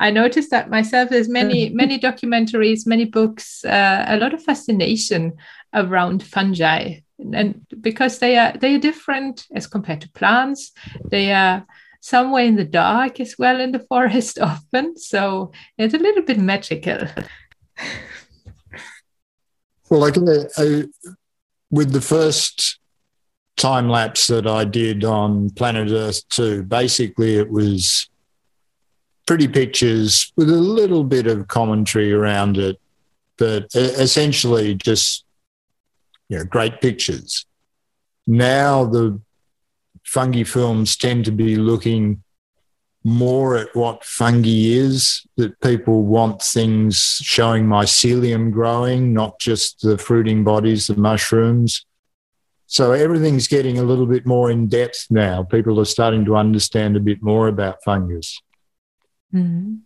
I 0.00 0.10
noticed 0.10 0.50
that 0.50 0.70
myself. 0.70 1.10
There's 1.10 1.28
many 1.28 1.68
many 1.70 1.98
documentaries, 1.98 2.86
many 2.86 3.04
books, 3.04 3.64
uh, 3.64 4.04
a 4.08 4.16
lot 4.16 4.34
of 4.34 4.42
fascination 4.42 5.34
around 5.74 6.22
fungi 6.22 7.00
and 7.34 7.66
because 7.80 8.18
they 8.18 8.36
are 8.36 8.52
they 8.58 8.74
are 8.74 8.78
different 8.78 9.46
as 9.54 9.66
compared 9.66 10.00
to 10.00 10.10
plants 10.12 10.72
they 11.10 11.32
are 11.32 11.66
somewhere 12.00 12.44
in 12.44 12.56
the 12.56 12.64
dark 12.64 13.20
as 13.20 13.34
well 13.38 13.60
in 13.60 13.72
the 13.72 13.78
forest 13.80 14.38
often 14.38 14.96
so 14.96 15.50
it's 15.76 15.94
a 15.94 15.98
little 15.98 16.22
bit 16.22 16.38
magical 16.38 16.98
well 19.90 20.00
like 20.00 20.16
I, 20.56 20.84
with 21.70 21.92
the 21.92 22.00
first 22.00 22.78
time 23.56 23.88
lapse 23.88 24.26
that 24.28 24.46
i 24.46 24.64
did 24.64 25.04
on 25.04 25.50
planet 25.50 25.90
earth 25.90 26.28
2 26.30 26.62
basically 26.64 27.36
it 27.36 27.50
was 27.50 28.08
pretty 29.26 29.48
pictures 29.48 30.32
with 30.36 30.48
a 30.48 30.54
little 30.54 31.04
bit 31.04 31.26
of 31.26 31.48
commentary 31.48 32.12
around 32.12 32.56
it 32.56 32.80
but 33.38 33.72
essentially 33.74 34.74
just 34.74 35.24
you 36.28 36.38
know, 36.38 36.44
great 36.44 36.80
pictures. 36.80 37.46
Now 38.26 38.84
the 38.84 39.20
fungi 40.04 40.44
films 40.44 40.96
tend 40.96 41.24
to 41.24 41.32
be 41.32 41.56
looking 41.56 42.22
more 43.04 43.56
at 43.56 43.74
what 43.74 44.04
fungi 44.04 44.48
is, 44.48 45.26
that 45.36 45.60
people 45.60 46.04
want 46.04 46.42
things 46.42 47.20
showing 47.22 47.64
mycelium 47.64 48.50
growing, 48.52 49.12
not 49.12 49.38
just 49.38 49.80
the 49.82 49.96
fruiting 49.96 50.44
bodies, 50.44 50.88
the 50.88 50.96
mushrooms. 50.96 51.84
So 52.66 52.92
everything's 52.92 53.48
getting 53.48 53.78
a 53.78 53.82
little 53.82 54.04
bit 54.04 54.26
more 54.26 54.50
in 54.50 54.68
depth 54.68 55.06
now. 55.10 55.42
People 55.42 55.80
are 55.80 55.86
starting 55.86 56.24
to 56.26 56.36
understand 56.36 56.96
a 56.96 57.00
bit 57.00 57.22
more 57.22 57.48
about 57.48 57.82
fungus. 57.82 58.40
Mm-hmm. 59.32 59.76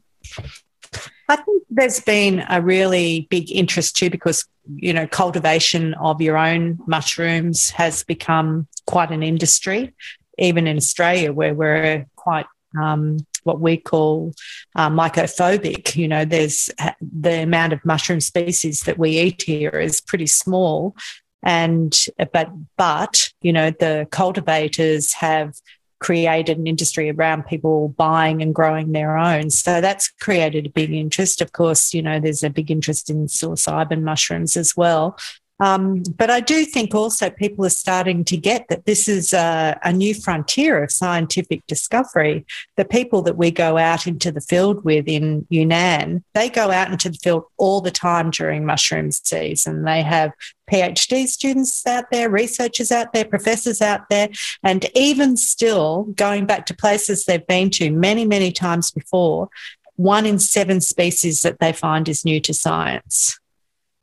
I 1.29 1.37
think 1.37 1.63
there's 1.71 2.01
been 2.01 2.45
a 2.49 2.61
really 2.61 3.29
big 3.31 3.51
interest 3.53 3.97
too 3.97 4.11
because, 4.11 4.45
you 4.75 4.93
know, 4.93 5.07
cultivation 5.07 5.95
of 5.95 6.21
your 6.21 6.37
own 6.37 6.79
mushrooms 6.87 7.71
has 7.71 8.03
become 8.05 8.67
quite 8.87 9.11
an 9.11 9.23
industry, 9.23 9.95
even 10.39 10.67
in 10.67 10.77
Australia, 10.77 11.33
where 11.33 11.55
we're 11.55 12.07
quite 12.17 12.47
um, 12.81 13.19
what 13.45 13.61
we 13.61 13.77
call 13.77 14.33
uh, 14.77 14.89
mycophobic. 14.89 15.97
You 15.97 16.09
know, 16.09 16.25
there's 16.25 16.71
the 17.01 17.43
amount 17.43 17.73
of 17.73 17.85
mushroom 17.85 18.21
species 18.21 18.81
that 18.83 18.99
we 18.99 19.19
eat 19.19 19.43
here 19.43 19.71
is 19.71 20.01
pretty 20.01 20.27
small. 20.27 20.97
And, 21.43 21.99
but, 22.33 22.51
but, 22.77 23.31
you 23.41 23.53
know, 23.53 23.71
the 23.71 24.07
cultivators 24.11 25.13
have 25.15 25.55
created 25.99 26.59
an 26.59 26.67
industry 26.67 27.11
around 27.11 27.47
people 27.47 27.89
buying 27.91 28.43
and 28.43 28.55
growing 28.55 28.93
their 28.93 29.17
own. 29.17 29.51
So 29.51 29.81
that's 29.81 30.09
created 30.09 30.67
a 30.67 30.71
big 30.71 30.93
interest. 30.93 31.41
Of 31.41 31.53
course, 31.53 31.95
you 31.95 32.03
know, 32.03 32.21
there's 32.21 32.43
a 32.43 32.51
big 32.51 32.71
interest 32.71 33.09
in 33.09 33.27
psilocybin 33.27 34.03
mushrooms 34.03 34.57
as 34.57 34.77
well. 34.77 35.17
Um, 35.63 36.03
but 36.17 36.29
I 36.29 36.41
do 36.41 36.65
think 36.65 36.93
also 36.93 37.31
people 37.31 37.65
are 37.65 37.71
starting 37.71 38.25
to 38.25 38.37
get 38.37 38.67
that 38.69 38.85
this 38.85 39.09
is 39.09 39.33
a, 39.33 39.79
a, 39.85 39.93
new 39.93 40.13
frontier 40.13 40.83
of 40.83 40.91
scientific 40.91 41.65
discovery. 41.69 42.45
The 42.77 42.85
people 42.85 43.23
that 43.23 43.37
we 43.37 43.53
go 43.53 43.79
out 43.79 44.09
into 44.09 44.33
the 44.33 44.41
field 44.41 44.85
with 44.85 45.07
in 45.07 45.47
Yunnan, 45.51 46.25
they 46.35 46.49
go 46.49 46.73
out 46.73 46.91
into 46.91 47.11
the 47.11 47.19
field 47.19 47.45
all 47.59 47.81
the 47.81 47.93
time 47.93 48.33
during 48.33 48.67
mushroom 48.67 49.13
season. 49.13 49.85
They 49.85 50.03
have 50.03 50.33
PhD 50.69 51.29
students 51.29 51.87
out 51.87 52.07
there, 52.11 52.29
researchers 52.29 52.91
out 52.91 53.13
there, 53.13 53.25
professors 53.25 53.81
out 53.81 54.09
there, 54.11 54.31
and 54.65 54.85
even 54.97 55.37
still 55.37 56.09
going 56.17 56.45
back 56.45 56.67
to 56.67 56.75
places 56.75 57.25
they've 57.25 57.47
been 57.47 57.71
to 57.71 57.93
many, 57.93 58.25
many 58.25 58.51
times 58.51 58.91
before, 58.91 59.49
one 59.95 60.27
in 60.27 60.41
seven 60.41 60.81
species 60.81 61.43
that 61.43 61.61
they 61.61 61.73
find 61.73 62.09
is 62.09 62.25
new 62.25 62.41
to 62.41 62.53
science. 62.53 63.39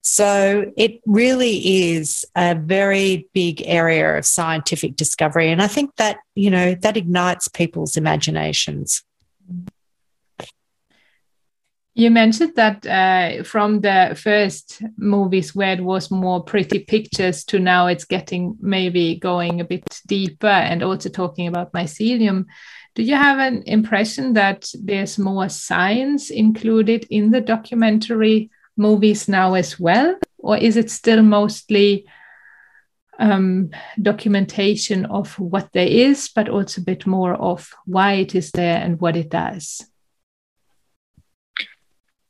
So 0.01 0.71
it 0.77 1.01
really 1.05 1.91
is 1.91 2.25
a 2.35 2.55
very 2.55 3.27
big 3.33 3.61
area 3.65 4.17
of 4.17 4.25
scientific 4.25 4.95
discovery. 4.95 5.51
And 5.51 5.61
I 5.61 5.67
think 5.67 5.95
that, 5.97 6.17
you 6.35 6.49
know, 6.49 6.73
that 6.75 6.97
ignites 6.97 7.47
people's 7.47 7.97
imaginations. 7.97 9.03
You 11.95 12.11
mentioned 12.11 12.53
that 12.55 12.85
uh, 12.85 13.43
from 13.43 13.81
the 13.81 14.17
first 14.17 14.81
movies 14.95 15.53
where 15.53 15.73
it 15.73 15.83
was 15.83 16.09
more 16.09 16.41
pretty 16.41 16.79
pictures 16.79 17.43
to 17.45 17.59
now 17.59 17.87
it's 17.87 18.05
getting 18.05 18.55
maybe 18.61 19.15
going 19.15 19.59
a 19.59 19.65
bit 19.65 19.83
deeper 20.07 20.47
and 20.47 20.81
also 20.81 21.09
talking 21.09 21.47
about 21.47 21.73
mycelium. 21.73 22.45
Do 22.95 23.03
you 23.03 23.15
have 23.15 23.39
an 23.39 23.63
impression 23.65 24.31
that 24.33 24.71
there's 24.81 25.19
more 25.19 25.49
science 25.49 26.29
included 26.29 27.05
in 27.09 27.31
the 27.31 27.41
documentary 27.41 28.49
movies 28.79 29.27
now 29.27 29.53
as 29.53 29.79
well? 29.79 30.17
Or 30.37 30.57
is 30.57 30.77
it 30.77 30.89
still 30.89 31.21
mostly 31.21 32.07
um, 33.19 33.69
documentation 34.01 35.05
of 35.05 35.37
what 35.37 35.71
there 35.73 35.87
is, 35.87 36.29
but 36.33 36.49
also 36.49 36.81
a 36.81 36.85
bit 36.85 37.05
more 37.05 37.33
of 37.35 37.69
why 37.85 38.13
it 38.13 38.33
is 38.33 38.51
there 38.51 38.77
and 38.77 38.99
what 38.99 39.17
it 39.17 39.29
does? 39.29 39.85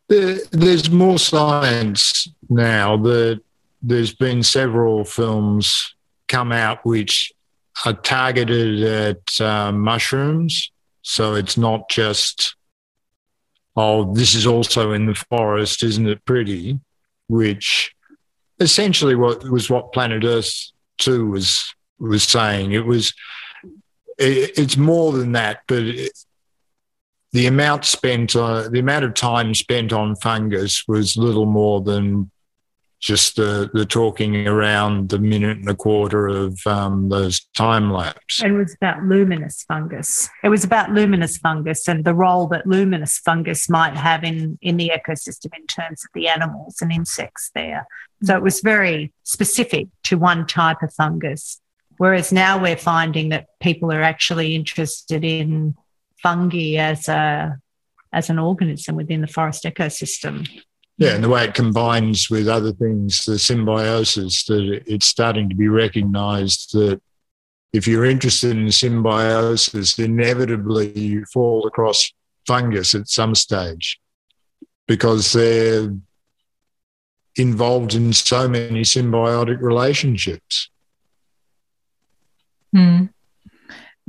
there's 0.09 0.89
more 0.89 1.19
science 1.19 2.27
now 2.49 2.97
that 2.97 3.39
there's 3.81 4.13
been 4.13 4.41
several 4.41 5.03
films 5.05 5.93
come 6.27 6.51
out 6.51 6.83
which 6.83 7.31
are 7.85 7.93
targeted 7.93 8.81
at 8.81 9.41
uh, 9.41 9.71
mushrooms. 9.71 10.71
So 11.01 11.35
it's 11.35 11.57
not 11.57 11.89
just, 11.89 12.55
oh, 13.79 14.13
this 14.13 14.35
is 14.35 14.45
also 14.45 14.91
in 14.91 15.05
the 15.05 15.15
forest, 15.15 15.83
isn't 15.83 16.07
it 16.07 16.25
pretty? 16.25 16.79
Which 17.27 17.95
essentially 18.59 19.15
what 19.15 19.49
was 19.49 19.69
what 19.69 19.93
Planet 19.93 20.23
Earth 20.23 20.71
2 20.99 21.27
was 21.27 21.73
was 21.99 22.23
saying. 22.23 22.71
It 22.71 22.85
was 22.85 23.13
it, 24.17 24.57
it's 24.57 24.77
more 24.77 25.11
than 25.11 25.33
that, 25.33 25.61
but 25.67 25.83
it, 25.83 26.11
the 27.31 27.47
amount 27.47 27.85
spent 27.85 28.35
uh, 28.35 28.69
the 28.69 28.79
amount 28.79 29.05
of 29.05 29.13
time 29.13 29.53
spent 29.53 29.93
on 29.93 30.15
fungus 30.15 30.83
was 30.87 31.17
little 31.17 31.45
more 31.45 31.81
than 31.81 32.31
just 32.99 33.37
the, 33.37 33.69
the 33.73 33.85
talking 33.85 34.47
around 34.47 35.09
the 35.09 35.19
minute 35.19 35.57
and 35.57 35.69
a 35.69 35.75
quarter 35.75 36.27
of 36.27 36.59
um, 36.65 37.09
those 37.09 37.39
time 37.55 37.91
lapse. 37.91 38.43
It 38.43 38.51
was 38.51 38.75
about 38.75 39.03
luminous 39.03 39.63
fungus. 39.63 40.29
It 40.43 40.49
was 40.49 40.63
about 40.63 40.91
luminous 40.91 41.37
fungus 41.37 41.87
and 41.87 42.03
the 42.03 42.13
role 42.13 42.47
that 42.47 42.67
luminous 42.67 43.17
fungus 43.17 43.69
might 43.69 43.95
have 43.95 44.23
in, 44.23 44.59
in 44.61 44.77
the 44.77 44.91
ecosystem 44.93 45.55
in 45.57 45.65
terms 45.67 46.03
of 46.03 46.09
the 46.13 46.27
animals 46.27 46.77
and 46.81 46.91
insects 46.91 47.51
there. 47.55 47.87
So 48.21 48.35
it 48.35 48.43
was 48.43 48.59
very 48.59 49.13
specific 49.23 49.87
to 50.03 50.17
one 50.17 50.45
type 50.45 50.81
of 50.83 50.93
fungus. 50.93 51.61
Whereas 51.97 52.31
now 52.31 52.61
we're 52.61 52.77
finding 52.77 53.29
that 53.29 53.47
people 53.59 53.91
are 53.91 54.01
actually 54.01 54.55
interested 54.55 55.23
in 55.23 55.75
fungi 56.21 56.75
as 56.75 57.07
a 57.07 57.57
as 58.11 58.29
an 58.29 58.39
organism 58.39 58.95
within 58.95 59.21
the 59.21 59.27
forest 59.27 59.63
ecosystem. 59.65 60.47
Yeah, 60.99 61.15
and 61.15 61.23
the 61.23 61.29
way 61.29 61.45
it 61.45 61.53
combines 61.53 62.29
with 62.29 62.49
other 62.49 62.73
things, 62.73 63.23
the 63.23 63.39
symbiosis, 63.39 64.43
that 64.45 64.83
it's 64.85 65.05
starting 65.05 65.47
to 65.47 65.55
be 65.55 65.69
recognized 65.69 66.73
that 66.73 67.01
if 67.71 67.87
you're 67.87 68.03
interested 68.03 68.57
in 68.57 68.69
symbiosis, 68.69 69.97
inevitably 69.97 70.91
you 70.99 71.23
fall 71.31 71.65
across 71.65 72.11
fungus 72.45 72.93
at 72.95 73.07
some 73.07 73.33
stage 73.33 73.97
because 74.87 75.31
they're 75.31 75.95
involved 77.37 77.93
in 77.93 78.11
so 78.11 78.49
many 78.49 78.81
symbiotic 78.81 79.61
relationships. 79.61 80.69
Hmm. 82.75 83.05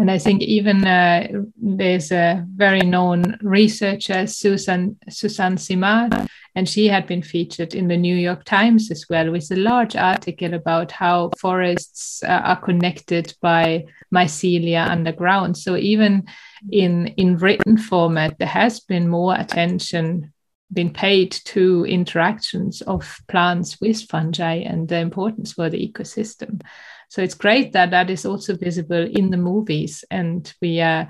And 0.00 0.10
I 0.10 0.16
think 0.16 0.40
even 0.40 0.86
uh, 0.86 1.28
there's 1.60 2.10
a 2.10 2.46
very 2.56 2.80
known 2.80 3.36
researcher, 3.42 4.26
Susan 4.26 4.98
Suzanne 5.10 5.58
Simard, 5.58 6.14
and 6.54 6.66
she 6.66 6.88
had 6.88 7.06
been 7.06 7.20
featured 7.20 7.74
in 7.74 7.88
the 7.88 7.98
New 7.98 8.16
York 8.16 8.44
Times 8.44 8.90
as 8.90 9.04
well 9.10 9.30
with 9.30 9.50
a 9.50 9.56
large 9.56 9.96
article 9.96 10.54
about 10.54 10.90
how 10.90 11.32
forests 11.38 12.22
uh, 12.22 12.28
are 12.28 12.60
connected 12.62 13.34
by 13.42 13.84
mycelia 14.10 14.88
underground. 14.88 15.58
So 15.58 15.76
even 15.76 16.24
in 16.72 17.08
in 17.18 17.36
written 17.36 17.76
format, 17.76 18.38
there 18.38 18.48
has 18.48 18.80
been 18.80 19.06
more 19.06 19.36
attention 19.36 20.32
been 20.72 20.92
paid 20.92 21.32
to 21.32 21.84
interactions 21.84 22.80
of 22.82 23.18
plants 23.28 23.80
with 23.80 24.02
fungi 24.02 24.58
and 24.58 24.88
the 24.88 24.98
importance 24.98 25.52
for 25.52 25.68
the 25.68 25.92
ecosystem. 25.92 26.60
So 27.10 27.22
it's 27.22 27.34
great 27.34 27.72
that 27.72 27.90
that 27.90 28.08
is 28.08 28.24
also 28.24 28.56
visible 28.56 29.04
in 29.04 29.30
the 29.30 29.36
movies, 29.36 30.04
and 30.12 30.52
we 30.62 30.80
are 30.80 31.08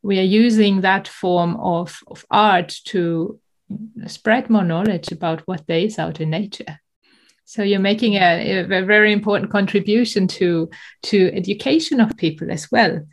we 0.00 0.18
are 0.18 0.22
using 0.44 0.80
that 0.80 1.06
form 1.06 1.56
of, 1.56 2.00
of 2.06 2.24
art 2.30 2.74
to 2.86 3.38
spread 4.06 4.48
more 4.48 4.64
knowledge 4.64 5.12
about 5.12 5.42
what 5.42 5.66
there 5.66 5.78
is 5.78 5.98
out 5.98 6.20
in 6.20 6.30
nature. 6.30 6.80
So 7.44 7.62
you're 7.62 7.80
making 7.80 8.14
a, 8.14 8.60
a 8.60 8.84
very 8.84 9.12
important 9.12 9.50
contribution 9.52 10.26
to 10.28 10.70
to 11.02 11.30
education 11.34 12.00
of 12.00 12.16
people 12.16 12.50
as 12.50 12.72
well. 12.72 13.06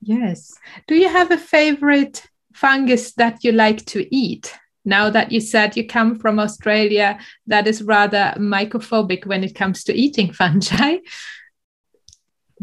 Yes. 0.00 0.54
Do 0.88 0.94
you 0.94 1.10
have 1.10 1.30
a 1.30 1.38
favorite 1.38 2.26
fungus 2.54 3.12
that 3.14 3.44
you 3.44 3.52
like 3.52 3.84
to 3.86 4.06
eat? 4.10 4.58
Now 4.86 5.10
that 5.10 5.32
you 5.32 5.40
said 5.40 5.76
you 5.76 5.84
come 5.84 6.16
from 6.16 6.38
Australia, 6.38 7.18
that 7.48 7.66
is 7.66 7.82
rather 7.82 8.32
mycophobic 8.38 9.26
when 9.26 9.42
it 9.42 9.54
comes 9.54 9.82
to 9.84 9.92
eating 9.92 10.32
fungi. 10.40 10.98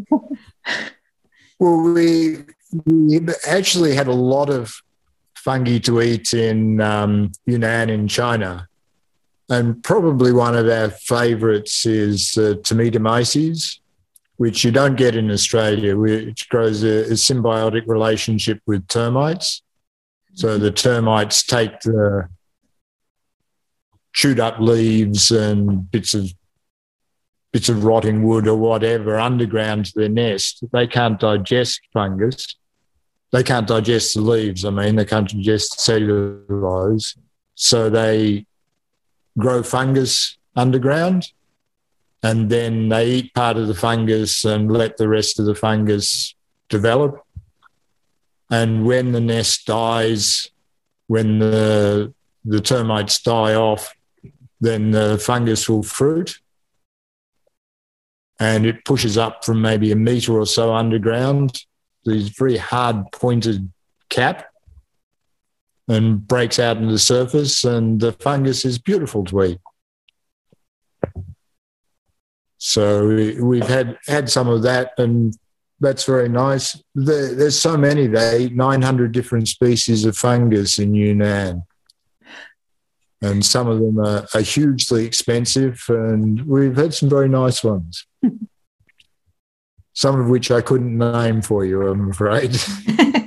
well, 0.10 1.82
we, 1.94 2.38
we 2.86 3.20
actually 3.48 3.94
had 3.94 4.08
a 4.08 4.14
lot 4.14 4.50
of 4.50 4.82
fungi 5.36 5.80
to 5.80 6.02
eat 6.02 6.34
in 6.34 6.80
um, 6.80 7.32
Yunnan 7.46 7.90
in 7.90 8.08
China. 8.08 8.70
And 9.50 9.84
probably 9.84 10.32
one 10.32 10.56
of 10.56 10.70
our 10.70 10.90
favourites 10.90 11.86
is 11.86 12.38
uh, 12.38 12.56
Termitomyces, 12.62 13.80
which 14.38 14.64
you 14.64 14.72
don't 14.72 14.96
get 14.96 15.18
in 15.18 15.30
Australia, 15.30 15.98
which 15.98 16.48
grows 16.48 16.84
a, 16.84 17.04
a 17.04 17.16
symbiotic 17.16 17.86
relationship 17.88 18.62
with 18.66 18.88
termites. 18.88 19.62
So 20.34 20.58
the 20.58 20.72
termites 20.72 21.44
take 21.44 21.80
the 21.82 22.28
chewed 24.14 24.40
up 24.40 24.60
leaves 24.60 25.32
and 25.32 25.90
bits 25.92 26.14
of 26.14 26.32
bits 27.52 27.70
of 27.70 27.84
rotting 27.84 28.24
wood 28.24 28.48
or 28.48 28.58
whatever 28.58 29.20
underground 29.20 29.86
to 29.86 29.94
their 29.96 30.10
nest. 30.10 30.64
They 30.72 30.88
can't 30.88 31.20
digest 31.20 31.82
fungus. 31.94 32.56
They 33.32 33.44
can't 33.44 33.68
digest 33.68 34.16
the 34.16 34.22
leaves. 34.22 34.66
I 34.66 34.72
mean, 34.72 34.96
they 34.96 35.06
can't 35.06 35.30
digest 35.30 35.80
cellulose. 35.80 37.16
So 37.54 37.92
they 37.92 38.48
grow 39.38 39.62
fungus 39.62 40.38
underground 40.56 41.32
and 42.24 42.50
then 42.50 42.90
they 42.90 43.10
eat 43.10 43.34
part 43.36 43.58
of 43.58 43.68
the 43.68 43.76
fungus 43.76 44.46
and 44.46 44.72
let 44.72 44.98
the 44.98 45.08
rest 45.08 45.40
of 45.40 45.46
the 45.46 45.56
fungus 45.56 46.34
develop 46.70 47.22
and 48.54 48.86
when 48.86 49.14
the 49.14 49.20
nest 49.20 49.66
dies, 49.66 50.48
when 51.08 51.40
the, 51.40 52.14
the 52.46 52.62
termites 52.62 53.20
die 53.20 53.56
off, 53.56 53.96
then 54.62 54.92
the 54.92 55.18
fungus 55.18 55.68
will 55.68 55.82
fruit 55.82 56.38
and 58.40 58.68
it 58.68 58.86
pushes 58.86 59.18
up 59.18 59.44
from 59.44 59.60
maybe 59.60 59.92
a 59.92 59.96
meter 59.96 60.34
or 60.34 60.46
so 60.46 60.72
underground, 60.72 61.64
these 62.06 62.30
very 62.30 62.58
hard 62.58 63.12
pointed 63.12 63.72
cap, 64.10 64.46
and 65.88 66.28
breaks 66.28 66.60
out 66.60 66.78
into 66.78 66.92
the 66.92 67.00
surface, 67.00 67.64
and 67.64 68.02
the 68.02 68.12
fungus 68.12 68.66
is 68.66 68.78
beautiful 68.78 69.24
to 69.26 69.44
eat. 69.44 69.62
So 72.60 73.08
we've 73.08 73.68
had 73.68 73.98
had 74.06 74.30
some 74.30 74.48
of 74.48 74.62
that, 74.62 74.92
and 75.00 75.36
that's 75.80 76.06
very 76.06 76.30
nice. 76.30 76.82
There, 76.96 77.34
there's 77.36 77.60
so 77.60 77.78
many. 77.78 78.08
They 78.08 78.46
eat 78.46 78.56
900 78.56 79.12
different 79.12 79.48
species 79.48 80.06
of 80.06 80.16
fungus 80.16 80.80
in 80.80 80.96
Yunnan. 80.96 81.64
And 83.22 83.46
some 83.46 83.68
of 83.68 83.80
them 83.80 84.00
are, 84.00 84.28
are 84.34 84.42
hugely 84.42 85.06
expensive, 85.06 85.82
and 85.88 86.46
we've 86.46 86.76
had 86.76 86.94
some 86.94 87.10
very 87.10 87.30
nice 87.30 87.64
ones. 87.64 88.06
some 89.94 90.20
of 90.20 90.28
which 90.28 90.52
I 90.52 90.62
couldn't 90.62 90.98
name 90.98 91.42
for 91.42 91.64
you, 91.64 91.88
I'm 91.88 92.10
afraid. 92.10 92.58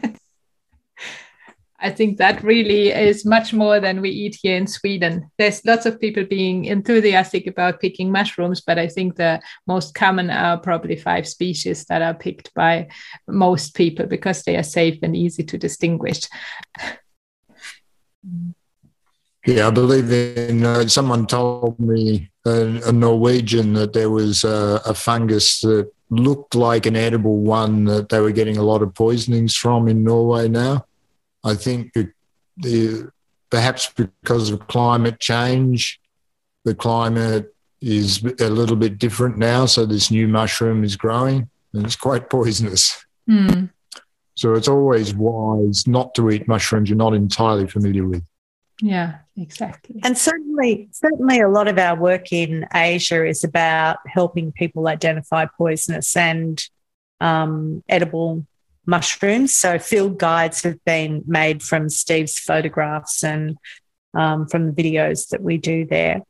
I 1.79 1.91
think 1.91 2.19
that 2.19 2.43
really 2.43 2.89
is 2.89 3.25
much 3.25 3.53
more 3.53 3.81
than 3.81 4.01
we 4.01 4.11
eat 4.11 4.39
here 4.43 4.57
in 4.57 4.67
Sweden. 4.67 5.31
There's 5.37 5.65
lots 5.65 5.85
of 5.85 6.01
people 6.01 6.25
being 6.25 6.65
enthusiastic 6.65 7.47
about 7.47 7.81
picking 7.81 8.11
mushrooms, 8.11 8.61
but 8.61 8.79
I 8.79 8.89
think 8.89 9.17
the 9.17 9.41
most 9.67 9.95
common 9.95 10.31
are 10.31 10.59
probably 10.59 10.97
five 10.97 11.29
species 11.29 11.85
that 11.87 12.03
are 12.03 12.15
picked 12.15 12.55
by 12.55 12.89
most 13.29 13.75
people 13.75 14.07
because 14.07 14.43
they 14.43 14.57
are 14.57 14.63
safe 14.63 14.99
and 15.03 15.15
easy 15.15 15.45
to 15.45 15.59
distinguish. 15.59 16.21
Yeah, 19.47 19.69
I 19.69 19.71
believe 19.71 20.11
in. 20.11 20.65
Uh, 20.65 20.89
someone 20.89 21.27
told 21.27 21.79
me, 21.79 22.31
uh, 22.45 22.81
a 22.85 22.93
Norwegian, 22.93 23.75
that 23.75 23.93
there 23.93 24.11
was 24.11 24.43
a, 24.43 24.81
a 24.85 24.95
fungus 24.95 25.61
that 25.61 25.93
looked 26.11 26.55
like 26.55 26.87
an 26.87 26.97
edible 26.97 27.39
one 27.39 27.85
that 27.85 28.09
they 28.09 28.21
were 28.21 28.33
getting 28.33 28.57
a 28.57 28.63
lot 28.63 28.83
of 28.83 28.95
poisonings 28.95 29.55
from 29.55 29.89
in 29.89 30.03
Norway 30.03 30.49
now. 30.49 30.85
I 31.47 31.55
think 31.55 31.93
the, 32.57 33.11
perhaps 33.51 33.93
because 33.95 34.51
of 34.51 34.67
climate 34.67 35.21
change, 35.21 36.01
the 36.65 36.75
climate 36.75 37.55
is 37.81 38.25
a 38.41 38.51
little 38.51 38.77
bit 38.77 38.99
different 38.99 39.39
now. 39.39 39.67
So 39.67 39.87
this 39.87 40.11
new 40.11 40.27
mushroom 40.27 40.83
is 40.83 40.97
growing 40.97 41.49
and 41.73 41.87
it's 41.87 41.95
quite 41.95 42.29
poisonous. 42.29 43.05
Mm. 43.31 43.71
So 44.35 44.55
it's 44.55 44.69
always 44.69 45.15
wise 45.15 45.87
not 45.87 46.15
to 46.17 46.31
eat 46.31 46.49
mushrooms 46.49 46.91
you're 46.91 46.97
not 46.97 47.15
entirely 47.15 47.69
familiar 47.69 48.07
with. 48.07 48.25
Yeah, 48.83 49.19
exactly. 49.37 50.01
And 50.05 50.19
certainly, 50.19 50.89
certainly, 50.93 51.41
a 51.41 51.49
lot 51.49 51.69
of 51.69 51.79
our 51.79 51.97
work 51.97 52.33
in 52.33 52.67
Asia 52.75 53.25
is 53.25 53.43
about 53.43 53.99
helping 54.07 54.53
people 54.53 54.89
identify 54.89 55.47
poisonous 55.47 56.15
and 56.17 56.63
um, 57.21 57.83
edible 57.89 58.47
mushrooms. 58.87 59.55
So 59.55 59.79
field 59.79 60.19
guides 60.19 60.63
have 60.63 60.83
been 60.85 61.23
made 61.27 61.63
from 61.63 61.89
Steve's 61.89 62.39
photographs 62.39 63.23
and 63.23 63.57
um, 64.15 64.47
from 64.47 64.67
the 64.67 64.73
videos 64.73 65.29
that 65.29 65.43
we 65.43 65.59
do 65.59 65.85
there. 65.85 66.23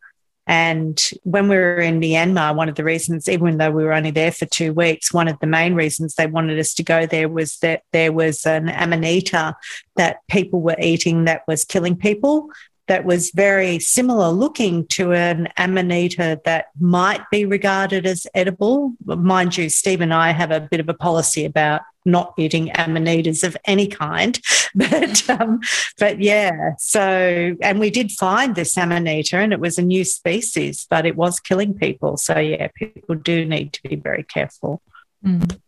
And 0.48 1.00
when 1.24 1.48
we 1.48 1.56
were 1.56 1.78
in 1.78 2.00
Myanmar, 2.00 2.54
one 2.54 2.68
of 2.68 2.76
the 2.76 2.84
reasons, 2.84 3.28
even 3.28 3.58
though 3.58 3.72
we 3.72 3.82
were 3.82 3.92
only 3.92 4.12
there 4.12 4.30
for 4.30 4.46
two 4.46 4.72
weeks, 4.72 5.12
one 5.12 5.26
of 5.26 5.38
the 5.40 5.46
main 5.46 5.74
reasons 5.74 6.14
they 6.14 6.28
wanted 6.28 6.58
us 6.60 6.72
to 6.74 6.84
go 6.84 7.04
there 7.04 7.28
was 7.28 7.58
that 7.58 7.82
there 7.92 8.12
was 8.12 8.46
an 8.46 8.68
amanita 8.68 9.56
that 9.96 10.18
people 10.28 10.60
were 10.60 10.76
eating 10.78 11.24
that 11.24 11.42
was 11.48 11.64
killing 11.64 11.96
people 11.96 12.48
that 12.88 13.04
was 13.04 13.30
very 13.30 13.78
similar 13.78 14.28
looking 14.28 14.86
to 14.86 15.12
an 15.12 15.48
amanita 15.56 16.40
that 16.44 16.66
might 16.78 17.22
be 17.30 17.44
regarded 17.44 18.06
as 18.06 18.26
edible. 18.34 18.92
Mind 19.04 19.56
you, 19.56 19.68
Steve 19.68 20.00
and 20.00 20.14
I 20.14 20.30
have 20.30 20.50
a 20.50 20.60
bit 20.60 20.80
of 20.80 20.88
a 20.88 20.94
policy 20.94 21.44
about 21.44 21.82
not 22.04 22.32
eating 22.38 22.68
amanitas 22.68 23.42
of 23.42 23.56
any 23.64 23.86
kind. 23.86 24.40
But 24.76 25.30
um, 25.30 25.60
but 25.98 26.20
yeah, 26.20 26.74
so 26.76 27.56
and 27.62 27.80
we 27.80 27.88
did 27.88 28.12
find 28.12 28.54
this 28.54 28.76
amanita 28.76 29.38
and 29.38 29.54
it 29.54 29.58
was 29.58 29.78
a 29.78 29.82
new 29.82 30.04
species, 30.04 30.86
but 30.90 31.06
it 31.06 31.16
was 31.16 31.40
killing 31.40 31.72
people. 31.72 32.18
So 32.18 32.38
yeah, 32.38 32.68
people 32.74 33.14
do 33.14 33.46
need 33.46 33.72
to 33.72 33.82
be 33.88 33.96
very 33.96 34.22
careful. 34.22 34.82
Mm. 35.24 35.58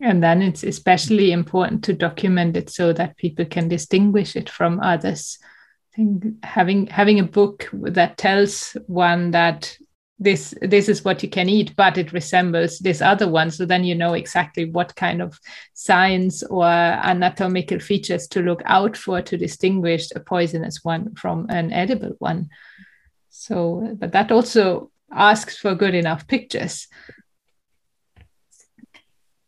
And 0.00 0.22
then 0.22 0.42
it's 0.42 0.62
especially 0.62 1.32
important 1.32 1.82
to 1.84 1.92
document 1.92 2.56
it 2.56 2.70
so 2.70 2.92
that 2.92 3.16
people 3.16 3.46
can 3.46 3.66
distinguish 3.66 4.36
it 4.36 4.48
from 4.48 4.78
others 4.78 5.40
having 6.42 6.86
having 6.86 7.18
a 7.18 7.24
book 7.24 7.68
that 7.72 8.16
tells 8.16 8.76
one 8.86 9.30
that 9.32 9.76
this 10.18 10.54
this 10.60 10.88
is 10.88 11.04
what 11.04 11.22
you 11.22 11.28
can 11.30 11.48
eat 11.48 11.74
but 11.76 11.96
it 11.96 12.12
resembles 12.12 12.78
this 12.78 13.00
other 13.00 13.28
one. 13.28 13.50
So 13.50 13.64
then 13.64 13.84
you 13.84 13.94
know 13.94 14.12
exactly 14.12 14.70
what 14.70 14.94
kind 14.96 15.22
of 15.22 15.38
signs 15.74 16.42
or 16.42 16.66
anatomical 16.66 17.80
features 17.80 18.26
to 18.28 18.42
look 18.42 18.62
out 18.66 18.96
for 18.96 19.22
to 19.22 19.36
distinguish 19.36 20.08
a 20.14 20.20
poisonous 20.20 20.80
one 20.82 21.14
from 21.14 21.46
an 21.48 21.72
edible 21.72 22.14
one. 22.18 22.50
So 23.30 23.96
but 23.98 24.12
that 24.12 24.30
also 24.30 24.90
asks 25.12 25.56
for 25.56 25.74
good 25.74 25.94
enough 25.94 26.26
pictures. 26.28 26.86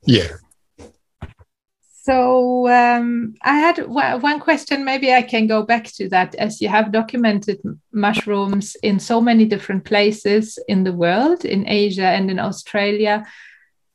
Yeah 0.05 0.37
so 2.03 2.69
um, 2.69 3.35
I 3.43 3.59
had 3.59 3.87
one 3.87 4.41
question. 4.41 4.85
Maybe 4.85 5.13
I 5.13 5.23
can 5.23 5.47
go 5.47 5.63
back 5.63 5.85
to 5.93 6.09
that. 6.09 6.35
As 6.35 6.61
you 6.61 6.69
have 6.69 6.91
documented 6.91 7.61
mushrooms 7.93 8.77
in 8.83 8.99
so 8.99 9.21
many 9.21 9.45
different 9.45 9.85
places 9.85 10.59
in 10.67 10.83
the 10.83 10.93
world, 10.93 11.45
in 11.45 11.65
Asia 11.69 12.07
and 12.07 12.29
in 12.29 12.41
Australia, 12.41 13.25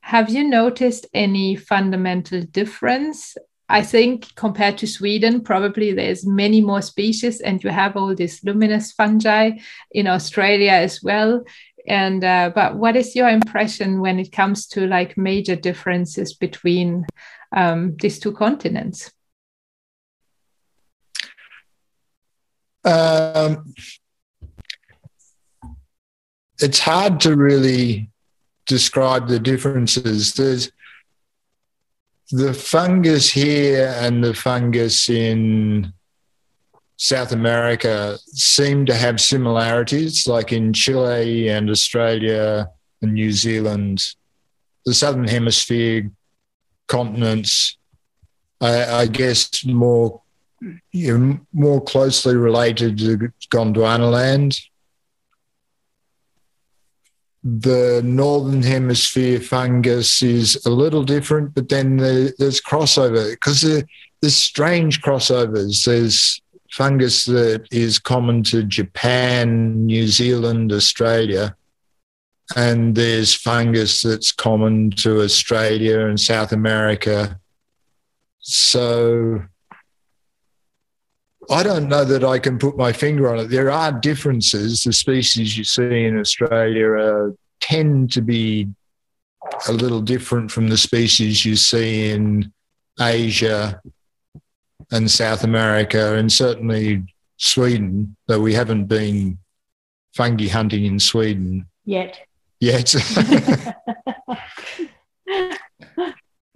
have 0.00 0.30
you 0.30 0.42
noticed 0.42 1.04
any 1.12 1.54
fundamental 1.54 2.40
difference? 2.40 3.36
I 3.68 3.82
think 3.82 4.34
compared 4.36 4.78
to 4.78 4.86
Sweden, 4.86 5.42
probably 5.42 5.92
there's 5.92 6.26
many 6.26 6.62
more 6.62 6.80
species, 6.80 7.42
and 7.42 7.62
you 7.62 7.68
have 7.68 7.94
all 7.94 8.14
these 8.14 8.42
luminous 8.42 8.90
fungi 8.90 9.50
in 9.90 10.06
Australia 10.06 10.72
as 10.72 11.02
well 11.02 11.44
and 11.86 12.22
uh, 12.22 12.52
but 12.54 12.76
what 12.76 12.96
is 12.96 13.16
your 13.16 13.30
impression 13.30 14.00
when 14.00 14.18
it 14.18 14.30
comes 14.30 14.66
to 14.66 14.86
like 14.86 15.16
major 15.16 15.56
differences 15.56 16.34
between 16.34 17.06
um, 17.54 17.96
these 17.96 18.18
two 18.18 18.32
continents? 18.32 19.12
Um, 22.84 23.74
it's 26.60 26.78
hard 26.78 27.20
to 27.20 27.36
really 27.36 28.10
describe 28.66 29.28
the 29.28 29.38
differences. 29.38 30.34
There's 30.34 30.70
the 32.30 32.52
fungus 32.52 33.30
here 33.30 33.94
and 33.98 34.22
the 34.22 34.34
fungus 34.34 35.08
in 35.08 35.92
South 36.96 37.32
America 37.32 38.18
seem 38.26 38.84
to 38.86 38.94
have 38.94 39.20
similarities, 39.20 40.26
like 40.26 40.52
in 40.52 40.72
Chile 40.72 41.48
and 41.48 41.70
Australia 41.70 42.68
and 43.00 43.14
New 43.14 43.32
Zealand. 43.32 44.04
The 44.84 44.94
Southern 44.94 45.28
Hemisphere 45.28 46.10
continents, 46.88 47.76
I, 48.60 49.02
I 49.02 49.06
guess, 49.06 49.64
more 49.64 50.20
you 50.92 51.18
know, 51.18 51.40
more 51.52 51.80
closely 51.82 52.36
related 52.36 52.98
to 52.98 53.32
Gondwana 53.50 54.10
land. 54.10 54.58
The 57.44 58.02
northern 58.04 58.62
hemisphere 58.62 59.40
fungus 59.40 60.22
is 60.22 60.66
a 60.66 60.70
little 60.70 61.04
different, 61.04 61.54
but 61.54 61.68
then 61.68 61.96
there's 61.96 62.60
crossover 62.60 63.30
because 63.30 63.62
there's 63.62 64.36
strange 64.36 65.00
crossovers. 65.02 65.84
There's 65.84 66.42
fungus 66.72 67.24
that 67.26 67.66
is 67.70 67.98
common 67.98 68.42
to 68.44 68.64
Japan, 68.64 69.86
New 69.86 70.08
Zealand, 70.08 70.72
Australia, 70.72 71.56
and 72.56 72.94
there's 72.94 73.34
fungus 73.34 74.02
that's 74.02 74.32
common 74.32 74.90
to 74.90 75.22
Australia 75.22 76.06
and 76.06 76.18
South 76.18 76.52
America. 76.52 77.38
So 78.40 79.42
I 81.50 81.62
don't 81.62 81.88
know 81.88 82.04
that 82.04 82.24
I 82.24 82.38
can 82.38 82.58
put 82.58 82.76
my 82.76 82.92
finger 82.92 83.32
on 83.32 83.38
it. 83.38 83.48
There 83.48 83.70
are 83.70 83.92
differences. 83.92 84.84
The 84.84 84.92
species 84.92 85.56
you 85.56 85.64
see 85.64 86.04
in 86.04 86.18
Australia 86.18 86.96
uh, 86.96 87.30
tend 87.60 88.12
to 88.12 88.22
be 88.22 88.68
a 89.68 89.72
little 89.72 90.00
different 90.02 90.50
from 90.50 90.68
the 90.68 90.76
species 90.76 91.44
you 91.44 91.56
see 91.56 92.10
in 92.10 92.52
Asia 93.00 93.80
and 94.90 95.10
South 95.10 95.44
America, 95.44 96.14
and 96.14 96.30
certainly 96.32 97.04
Sweden, 97.36 98.16
though 98.26 98.40
we 98.40 98.54
haven't 98.54 98.86
been 98.86 99.38
fungi 100.14 100.48
hunting 100.48 100.84
in 100.84 100.98
Sweden 100.98 101.66
yet. 101.84 102.27
Yet. 102.60 102.88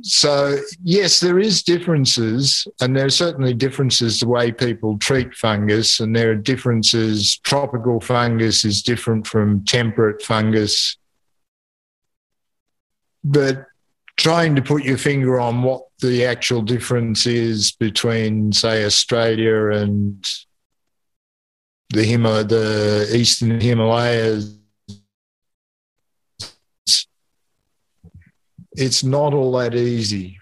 so 0.03 0.59
yes, 0.83 1.21
there 1.21 1.38
is 1.38 1.62
differences, 1.62 2.67
and 2.81 2.97
there 2.97 3.07
are 3.07 3.11
certainly 3.11 3.55
differences 3.55 4.19
the 4.21 4.29
way 4.29 4.51
people 4.51 4.99
treat 4.99 5.35
fungus, 5.35 6.01
and 6.01 6.15
there 6.15 6.33
are 6.33 6.37
differences. 6.37 7.38
Tropical 7.38 8.01
fungus 8.01 8.65
is 8.65 8.83
different 8.83 9.27
from 9.27 9.65
temperate 9.65 10.23
fungus, 10.23 10.97
but 13.23 13.67
trying 14.17 14.57
to 14.57 14.62
put 14.62 14.85
your 14.85 14.99
finger 14.99 15.41
on 15.41 15.62
what 15.62 15.83
the 16.01 16.25
actual 16.25 16.62
difference 16.62 17.27
is 17.27 17.73
between, 17.73 18.53
say, 18.53 18.85
Australia 18.85 19.71
and 19.71 20.25
the 21.91 22.01
Hima, 22.01 22.49
the 22.49 23.09
Eastern 23.15 23.61
Himalayas 23.61 24.59
it's 28.75 29.05
not 29.05 29.35
all 29.35 29.53
that 29.53 29.75
easy. 29.75 30.39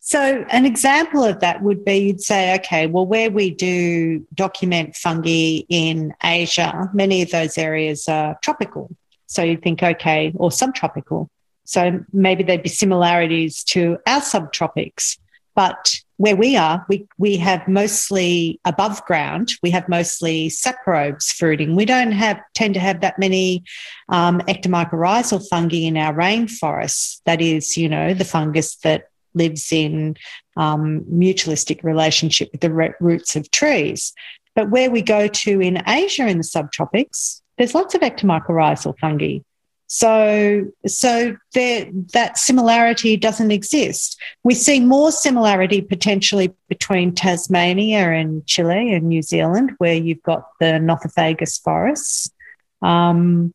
So, 0.00 0.46
an 0.48 0.64
example 0.64 1.22
of 1.22 1.40
that 1.40 1.62
would 1.62 1.84
be 1.84 1.98
you'd 1.98 2.22
say, 2.22 2.54
okay, 2.54 2.86
well, 2.86 3.04
where 3.04 3.30
we 3.30 3.50
do 3.50 4.26
document 4.32 4.96
fungi 4.96 5.60
in 5.68 6.14
Asia, 6.24 6.88
many 6.94 7.20
of 7.20 7.30
those 7.30 7.58
areas 7.58 8.08
are 8.08 8.38
tropical. 8.42 8.88
So, 9.26 9.42
you'd 9.42 9.62
think, 9.62 9.82
okay, 9.82 10.32
or 10.36 10.50
subtropical. 10.50 11.28
So, 11.64 12.02
maybe 12.10 12.42
there'd 12.42 12.62
be 12.62 12.70
similarities 12.70 13.62
to 13.64 13.98
our 14.06 14.22
subtropics. 14.22 15.18
But 15.58 15.96
where 16.18 16.36
we 16.36 16.54
are, 16.56 16.86
we, 16.88 17.08
we 17.18 17.36
have 17.38 17.66
mostly 17.66 18.60
above 18.64 19.04
ground, 19.06 19.54
we 19.60 19.70
have 19.70 19.88
mostly 19.88 20.50
saprobes 20.50 21.32
fruiting. 21.32 21.74
We 21.74 21.84
don't 21.84 22.12
have 22.12 22.40
tend 22.54 22.74
to 22.74 22.80
have 22.80 23.00
that 23.00 23.18
many 23.18 23.64
um, 24.08 24.38
ectomycorrhizal 24.42 25.48
fungi 25.48 25.78
in 25.78 25.96
our 25.96 26.14
rainforests. 26.14 27.22
That 27.24 27.40
is, 27.40 27.76
you 27.76 27.88
know, 27.88 28.14
the 28.14 28.24
fungus 28.24 28.76
that 28.84 29.08
lives 29.34 29.72
in 29.72 30.16
um, 30.56 31.00
mutualistic 31.12 31.82
relationship 31.82 32.50
with 32.52 32.60
the 32.60 32.94
roots 33.00 33.34
of 33.34 33.50
trees. 33.50 34.12
But 34.54 34.70
where 34.70 34.92
we 34.92 35.02
go 35.02 35.26
to 35.26 35.60
in 35.60 35.82
Asia 35.88 36.28
in 36.28 36.38
the 36.38 36.44
subtropics, 36.44 37.42
there's 37.56 37.74
lots 37.74 37.96
of 37.96 38.02
ectomycorrhizal 38.02 38.96
fungi. 39.00 39.38
So, 39.88 40.70
so 40.86 41.36
there, 41.54 41.88
that 42.12 42.36
similarity 42.36 43.16
doesn't 43.16 43.50
exist. 43.50 44.20
We 44.44 44.54
see 44.54 44.80
more 44.80 45.10
similarity 45.10 45.80
potentially 45.80 46.52
between 46.68 47.14
Tasmania 47.14 48.10
and 48.12 48.46
Chile 48.46 48.92
and 48.92 49.08
New 49.08 49.22
Zealand, 49.22 49.72
where 49.78 49.94
you've 49.94 50.22
got 50.22 50.44
the 50.60 50.78
Nothofagus 50.78 51.62
forests. 51.62 52.30
Um, 52.82 53.54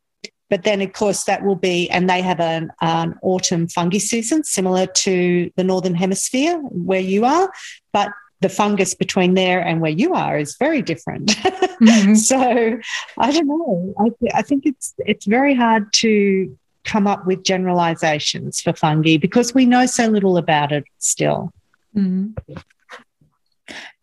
but 0.50 0.64
then, 0.64 0.82
of 0.82 0.94
course, 0.94 1.24
that 1.26 1.44
will 1.44 1.56
be, 1.56 1.90
and 1.90 2.10
they 2.10 2.22
have 2.22 2.40
an, 2.40 2.72
an 2.82 3.16
autumn 3.22 3.68
fungi 3.68 4.00
season 4.00 4.44
similar 4.44 4.88
to 4.88 5.52
the 5.56 5.64
Northern 5.64 5.96
Hemisphere 5.96 6.58
where 6.58 7.00
you 7.00 7.26
are. 7.26 7.52
But 7.92 8.10
the 8.44 8.50
fungus 8.50 8.94
between 8.94 9.34
there 9.34 9.60
and 9.60 9.82
where 9.82 9.92
you 9.92 10.14
are 10.14 10.38
is 10.38 10.56
very 10.58 10.82
different. 10.82 11.30
Mm-hmm. 11.30 12.14
so 12.30 12.80
I 13.18 13.32
don't 13.32 13.48
know. 13.48 13.94
I, 13.98 14.10
th- 14.20 14.34
I 14.36 14.42
think 14.44 14.66
it's 14.66 14.94
it's 15.00 15.26
very 15.26 15.56
hard 15.56 15.92
to 16.04 16.56
come 16.84 17.08
up 17.08 17.26
with 17.26 17.44
generalizations 17.44 18.62
for 18.62 18.74
fungi 18.74 19.18
because 19.18 19.54
we 19.54 19.66
know 19.66 19.86
so 19.86 20.08
little 20.08 20.38
about 20.38 20.72
it 20.72 20.84
still. 21.00 21.52
Mm-hmm. 21.96 22.54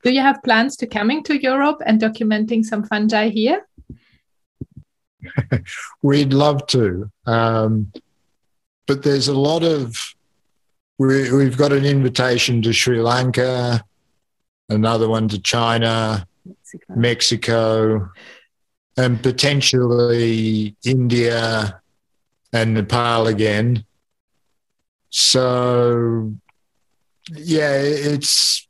Do 0.03 0.11
you 0.11 0.23
have 0.23 0.43
plans 0.43 0.77
to 0.79 0.87
coming 0.87 1.23
to 1.25 1.41
Europe 1.41 1.83
and 1.85 2.01
documenting 2.01 2.65
some 2.65 2.85
fungi 2.85 3.29
here? 3.29 3.67
We'd 6.03 6.33
love 6.33 6.67
to. 6.69 7.11
Um, 7.27 7.93
but 8.87 9.03
there's 9.03 9.29
a 9.29 9.39
lot 9.39 9.63
of, 9.63 9.95
we, 10.99 11.31
we've 11.31 11.59
got 11.59 11.73
an 11.73 11.85
invitation 11.85 12.63
to 12.63 12.73
Sri 12.73 13.03
Lanka, 13.03 13.85
another 14.71 15.09
one 15.09 15.29
to 15.29 15.39
China, 15.39 16.27
Mexico, 16.47 16.95
Mexico 16.97 18.11
and 18.97 19.23
potentially 19.23 20.77
India 20.85 21.81
and 22.53 22.75
Nepal 22.75 23.27
again. 23.27 23.85
So, 25.11 26.35
yeah, 27.33 27.73
it's 27.73 28.67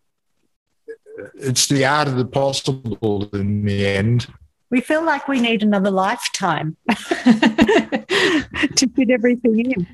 it's 1.35 1.67
the 1.67 1.85
art 1.85 2.09
of 2.09 2.17
the 2.17 2.25
possible 2.25 3.29
in 3.33 3.65
the 3.65 3.87
end. 3.87 4.27
We 4.71 4.81
feel 4.81 5.05
like 5.05 5.29
we 5.29 5.41
need 5.41 5.63
another 5.63 5.91
lifetime 5.91 6.77
to 6.89 8.89
fit 8.95 9.11
everything 9.11 9.73
in. 9.73 9.87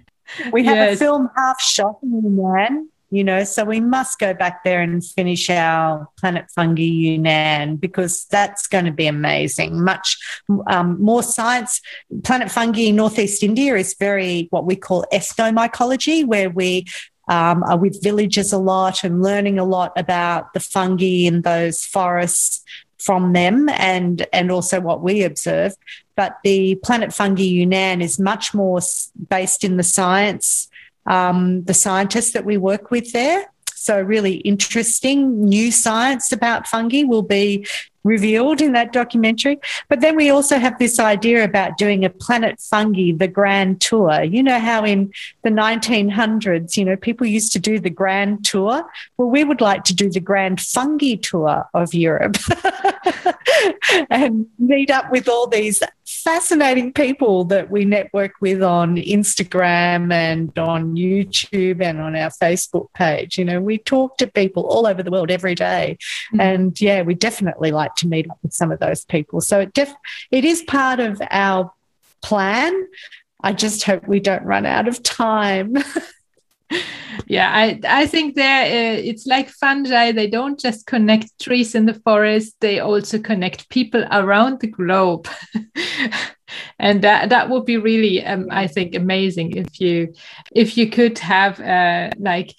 We 0.52 0.64
have 0.64 0.76
yes. 0.76 0.96
a 0.96 0.98
film 0.98 1.30
half 1.36 1.60
shot 1.60 1.98
in 2.02 2.22
Yunnan, 2.22 2.90
you 3.10 3.22
know, 3.22 3.44
so 3.44 3.64
we 3.64 3.80
must 3.80 4.18
go 4.18 4.34
back 4.34 4.64
there 4.64 4.80
and 4.80 5.04
finish 5.04 5.48
our 5.48 6.08
Planet 6.18 6.46
Fungi 6.54 6.82
Yunnan 6.82 7.76
because 7.76 8.24
that's 8.26 8.66
going 8.66 8.84
to 8.84 8.90
be 8.90 9.06
amazing. 9.06 9.82
Much 9.82 10.18
um, 10.66 11.00
more 11.00 11.22
science. 11.22 11.80
Planet 12.24 12.50
Fungi 12.50 12.90
Northeast 12.90 13.42
India 13.42 13.76
is 13.76 13.94
very 13.98 14.48
what 14.50 14.66
we 14.66 14.74
call 14.74 15.04
ethnomycology, 15.12 16.26
where 16.26 16.50
we 16.50 16.84
um, 17.28 17.62
are 17.64 17.78
with 17.78 18.02
villagers 18.02 18.52
a 18.52 18.58
lot 18.58 19.04
and 19.04 19.22
learning 19.22 19.58
a 19.58 19.64
lot 19.64 19.92
about 19.96 20.52
the 20.52 20.60
fungi 20.60 21.26
in 21.26 21.42
those 21.42 21.84
forests 21.84 22.62
from 22.98 23.32
them 23.34 23.68
and 23.68 24.26
and 24.32 24.50
also 24.50 24.80
what 24.80 25.02
we 25.02 25.22
observe. 25.22 25.74
But 26.16 26.38
the 26.44 26.76
Planet 26.76 27.12
Fungi 27.12 27.42
Yunnan 27.42 28.00
is 28.00 28.18
much 28.18 28.54
more 28.54 28.80
based 29.28 29.64
in 29.64 29.76
the 29.76 29.82
science, 29.82 30.68
um, 31.06 31.64
the 31.64 31.74
scientists 31.74 32.32
that 32.32 32.44
we 32.44 32.56
work 32.56 32.90
with 32.90 33.12
there. 33.12 33.46
So, 33.74 34.00
really 34.00 34.36
interesting 34.38 35.44
new 35.44 35.70
science 35.70 36.32
about 36.32 36.66
fungi 36.66 37.04
will 37.04 37.22
be 37.22 37.66
revealed 38.06 38.60
in 38.60 38.72
that 38.72 38.92
documentary. 38.92 39.58
But 39.88 40.00
then 40.00 40.16
we 40.16 40.30
also 40.30 40.58
have 40.58 40.78
this 40.78 40.98
idea 40.98 41.44
about 41.44 41.76
doing 41.76 42.04
a 42.04 42.10
Planet 42.10 42.60
Fungi, 42.60 43.12
the 43.12 43.28
grand 43.28 43.80
tour. 43.80 44.22
You 44.22 44.42
know 44.42 44.60
how 44.60 44.84
in 44.84 45.12
the 45.42 45.50
1900s, 45.50 46.76
you 46.76 46.84
know, 46.84 46.96
people 46.96 47.26
used 47.26 47.52
to 47.52 47.58
do 47.58 47.78
the 47.78 47.90
grand 47.90 48.44
tour? 48.44 48.84
Well, 49.16 49.28
we 49.28 49.44
would 49.44 49.60
like 49.60 49.84
to 49.84 49.94
do 49.94 50.08
the 50.08 50.20
grand 50.20 50.60
fungi 50.60 51.16
tour 51.16 51.68
of 51.74 51.92
Europe 51.92 52.36
and 54.10 54.46
meet 54.58 54.90
up 54.90 55.10
with 55.10 55.28
all 55.28 55.48
these 55.48 55.82
fascinating 56.06 56.92
people 56.92 57.44
that 57.44 57.70
we 57.70 57.84
network 57.84 58.32
with 58.40 58.62
on 58.62 58.96
Instagram 58.96 60.12
and 60.12 60.56
on 60.58 60.94
YouTube 60.94 61.82
and 61.82 62.00
on 62.00 62.14
our 62.14 62.30
Facebook 62.30 62.92
page. 62.94 63.38
You 63.38 63.44
know, 63.44 63.60
we 63.60 63.78
talk 63.78 64.16
to 64.18 64.26
people 64.28 64.64
all 64.66 64.86
over 64.86 65.02
the 65.02 65.10
world 65.10 65.30
every 65.30 65.54
day. 65.54 65.98
Mm-hmm. 66.28 66.40
And 66.40 66.80
yeah, 66.80 67.02
we 67.02 67.14
definitely 67.14 67.72
like 67.72 67.95
to 67.96 68.08
meet 68.08 68.30
up 68.30 68.38
with 68.42 68.52
some 68.52 68.70
of 68.70 68.80
those 68.80 69.04
people. 69.04 69.40
So 69.40 69.60
it 69.60 69.74
def- 69.74 69.94
it 70.30 70.44
is 70.44 70.62
part 70.62 71.00
of 71.00 71.20
our 71.30 71.72
plan. 72.22 72.86
I 73.42 73.52
just 73.52 73.84
hope 73.84 74.06
we 74.08 74.20
don't 74.20 74.44
run 74.44 74.66
out 74.66 74.88
of 74.88 75.02
time. 75.02 75.74
yeah 77.26 77.50
i 77.54 77.80
i 77.84 78.06
think 78.06 78.34
there 78.34 78.64
uh, 78.64 79.00
it's 79.00 79.26
like 79.26 79.48
fungi 79.48 80.10
they 80.12 80.26
don't 80.26 80.58
just 80.58 80.86
connect 80.86 81.38
trees 81.40 81.74
in 81.74 81.86
the 81.86 81.94
forest 81.94 82.56
they 82.60 82.80
also 82.80 83.18
connect 83.18 83.68
people 83.68 84.04
around 84.10 84.60
the 84.60 84.66
globe 84.66 85.28
and 86.78 87.02
that 87.02 87.28
that 87.28 87.48
would 87.48 87.64
be 87.64 87.76
really 87.76 88.24
um, 88.24 88.48
i 88.50 88.66
think 88.66 88.94
amazing 88.94 89.56
if 89.56 89.80
you 89.80 90.12
if 90.52 90.76
you 90.76 90.90
could 90.90 91.18
have 91.18 91.60
uh, 91.60 92.10
like 92.18 92.52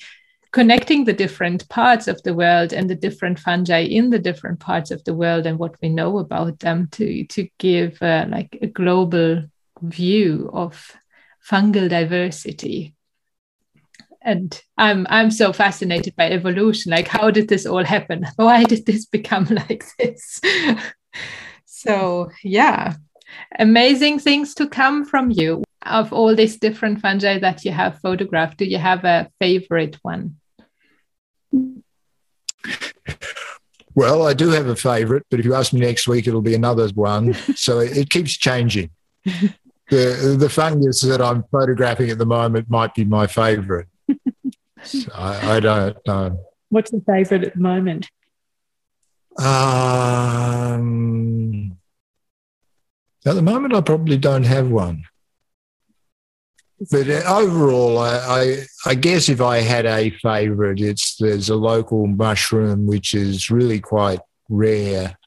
connecting 0.57 1.05
the 1.05 1.13
different 1.13 1.69
parts 1.69 2.07
of 2.07 2.19
the 2.23 2.33
world 2.33 2.73
and 2.73 2.89
the 2.89 2.95
different 2.95 3.37
fungi 3.37 3.81
in 3.81 4.09
the 4.09 4.17
different 4.17 4.59
parts 4.59 4.89
of 4.89 5.03
the 5.03 5.13
world 5.13 5.45
and 5.45 5.59
what 5.59 5.75
we 5.83 5.87
know 5.87 6.17
about 6.17 6.57
them 6.61 6.87
to 6.91 7.23
to 7.25 7.47
give 7.59 8.01
uh, 8.01 8.25
like 8.27 8.57
a 8.59 8.65
global 8.65 9.43
view 9.83 10.49
of 10.51 10.97
fungal 11.47 11.87
diversity. 11.87 12.95
And 14.23 14.59
i'm 14.79 15.05
i'm 15.11 15.29
so 15.29 15.53
fascinated 15.53 16.15
by 16.15 16.31
evolution. 16.31 16.91
Like 16.91 17.07
how 17.07 17.29
did 17.29 17.49
this 17.49 17.67
all 17.67 17.83
happen? 17.83 18.25
Why 18.35 18.63
did 18.63 18.87
this 18.87 19.05
become 19.05 19.45
like 19.51 19.85
this? 19.99 20.41
So 21.65 22.31
yeah. 22.43 22.95
Amazing 23.59 24.17
things 24.19 24.55
to 24.55 24.67
come 24.67 25.05
from 25.05 25.29
you. 25.29 25.63
Of 25.83 26.11
all 26.11 26.35
these 26.35 26.57
different 26.57 26.99
fungi 26.99 27.37
that 27.37 27.63
you 27.63 27.71
have 27.71 28.01
photographed, 28.01 28.57
do 28.57 28.65
you 28.65 28.79
have 28.79 29.05
a 29.05 29.29
favorite 29.39 29.97
one? 30.01 30.37
Well, 33.97 34.27
I 34.27 34.33
do 34.35 34.49
have 34.49 34.67
a 34.67 34.75
favorite, 34.75 35.25
but 35.31 35.39
if 35.39 35.45
you 35.45 35.55
ask 35.55 35.73
me 35.73 35.79
next 35.79 36.07
week, 36.07 36.27
it'll 36.27 36.43
be 36.43 36.53
another 36.53 36.87
one. 36.89 37.33
so 37.55 37.79
it, 37.79 37.97
it 37.97 38.11
keeps 38.11 38.37
changing. 38.37 38.91
the 39.89 40.35
the 40.37 40.49
fungus 40.49 41.01
that 41.01 41.19
I'm 41.19 41.43
photographing 41.51 42.11
at 42.11 42.19
the 42.19 42.25
moment 42.25 42.69
might 42.69 42.93
be 42.93 43.05
my 43.05 43.25
favorite. 43.25 43.87
So 44.83 45.11
I, 45.15 45.55
I, 45.55 45.59
don't 45.59 45.97
know. 46.05 46.39
What's 46.69 46.91
the 46.91 47.01
favorite 47.01 47.43
at 47.43 47.55
the 47.55 47.59
moment? 47.59 48.07
Um, 49.39 50.97
at 53.25 53.33
the 53.33 53.41
moment, 53.41 53.73
I 53.73 53.81
probably 53.81 54.17
don't 54.17 54.45
have 54.45 54.69
one. 54.69 55.05
But 56.91 57.09
uh, 57.09 57.23
overall, 57.25 57.97
I, 57.97 58.17
I, 58.17 58.65
I 58.85 58.95
guess 58.95 59.29
if 59.29 59.41
I 59.41 59.59
had 59.59 59.85
a 59.85 60.11
favourite, 60.21 60.79
it's 60.79 61.17
there's 61.17 61.49
a 61.49 61.55
local 61.55 62.05
mushroom 62.05 62.85
which 62.85 63.15
is 63.15 63.49
really 63.49 63.79
quite 63.79 64.19
rare, 64.47 65.17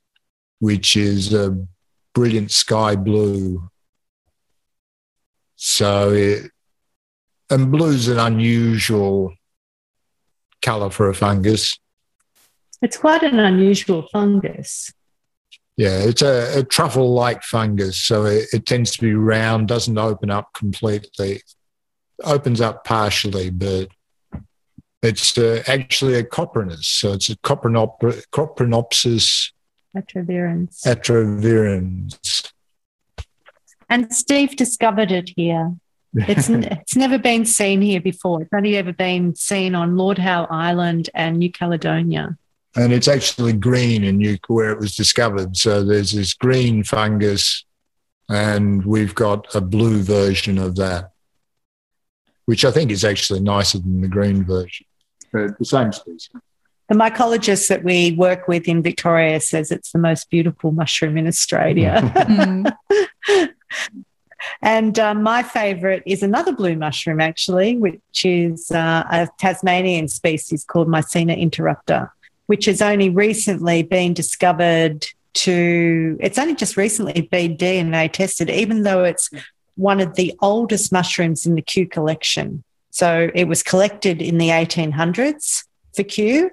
which 0.60 0.96
is 0.96 1.34
a 1.34 1.58
brilliant 2.14 2.52
sky 2.52 2.94
blue. 2.94 3.68
So, 5.56 6.10
it, 6.10 6.50
and 7.50 7.72
blue's 7.72 8.06
an 8.06 8.20
unusual 8.20 9.34
colour 10.62 10.90
for 10.90 11.08
a 11.08 11.14
fungus. 11.14 11.78
It's 12.80 12.96
quite 12.96 13.24
an 13.24 13.40
unusual 13.40 14.06
fungus. 14.12 14.92
Yeah, 15.80 16.00
it's 16.00 16.20
a, 16.20 16.58
a 16.58 16.62
truffle 16.62 17.14
like 17.14 17.42
fungus. 17.42 17.96
So 17.96 18.26
it, 18.26 18.48
it, 18.52 18.66
tends 18.66 18.90
to 18.90 19.00
be 19.00 19.14
round, 19.14 19.68
doesn't 19.68 19.96
open 19.96 20.28
up 20.28 20.52
completely, 20.52 21.40
opens 22.22 22.60
up 22.60 22.84
partially, 22.84 23.48
but 23.48 23.88
it's 25.02 25.38
uh, 25.38 25.62
actually 25.66 26.16
a 26.16 26.22
coprinus. 26.22 26.84
So 26.84 27.14
it's 27.14 27.30
a 27.30 27.36
coprinop- 27.36 28.26
Coprinopsis 28.30 29.52
atrovirens. 29.96 30.82
atrovirens. 30.84 32.52
And 33.88 34.12
Steve 34.12 34.56
discovered 34.56 35.10
it 35.10 35.30
here. 35.34 35.76
It's, 36.12 36.50
it's 36.50 36.94
never 36.94 37.16
been 37.16 37.46
seen 37.46 37.80
here 37.80 38.02
before. 38.02 38.42
It's 38.42 38.52
only 38.52 38.76
ever 38.76 38.92
been 38.92 39.34
seen 39.34 39.74
on 39.74 39.96
Lord 39.96 40.18
Howe 40.18 40.46
Island 40.50 41.08
and 41.14 41.38
New 41.38 41.50
Caledonia 41.50 42.36
and 42.76 42.92
it's 42.92 43.09
actually 43.09 43.52
green 43.52 44.04
in 44.04 44.18
Nuke 44.18 44.48
where 44.48 44.70
it 44.70 44.78
was 44.78 44.94
discovered. 44.94 45.56
So 45.56 45.85
there's 45.85 46.12
this 46.12 46.35
green 46.35 46.85
fungus, 46.85 47.64
and 48.28 48.85
we've 48.85 49.14
got 49.14 49.52
a 49.54 49.61
blue 49.61 50.02
version 50.02 50.59
of 50.59 50.76
that, 50.76 51.12
which 52.46 52.64
I 52.64 52.70
think 52.70 52.90
is 52.90 53.04
actually 53.04 53.40
nicer 53.40 53.78
than 53.78 54.00
the 54.00 54.09
green 54.09 54.44
version. 54.44 54.87
But 55.33 55.59
the 55.59 55.64
same 55.64 55.92
species. 55.92 56.30
The 56.88 56.96
mycologist 56.96 57.68
that 57.68 57.85
we 57.85 58.12
work 58.12 58.48
with 58.48 58.66
in 58.66 58.83
Victoria 58.83 59.40
says 59.40 59.70
it's 59.70 59.92
the 59.92 59.98
most 59.98 60.28
beautiful 60.28 60.72
mushroom 60.72 61.16
in 61.16 61.26
Australia. 61.26 62.00
mm. 62.02 62.72
And 64.62 64.98
uh, 64.98 65.14
my 65.14 65.42
favorite 65.42 66.02
is 66.06 66.22
another 66.22 66.52
blue 66.52 66.74
mushroom, 66.74 67.20
actually, 67.20 67.76
which 67.76 68.24
is 68.24 68.70
uh, 68.70 69.04
a 69.11 69.28
Tasmanian 69.38 70.09
species 70.09 70.64
called 70.64 70.88
Mycena 70.88 71.38
interrupta 71.38 72.11
which 72.50 72.64
has 72.64 72.82
only 72.82 73.08
recently 73.08 73.84
been 73.84 74.12
discovered 74.12 75.06
to, 75.34 76.16
it's 76.18 76.36
only 76.36 76.56
just 76.56 76.76
recently 76.76 77.20
been 77.30 77.56
DNA 77.56 78.12
tested, 78.12 78.50
even 78.50 78.82
though 78.82 79.04
it's 79.04 79.30
one 79.76 80.00
of 80.00 80.16
the 80.16 80.34
oldest 80.42 80.90
mushrooms 80.90 81.46
in 81.46 81.54
the 81.54 81.62
Kew 81.62 81.86
collection. 81.86 82.64
So 82.90 83.30
it 83.36 83.44
was 83.44 83.62
collected 83.62 84.20
in 84.20 84.38
the 84.38 84.48
1800s 84.48 85.62
for 85.94 86.02
Kew, 86.02 86.50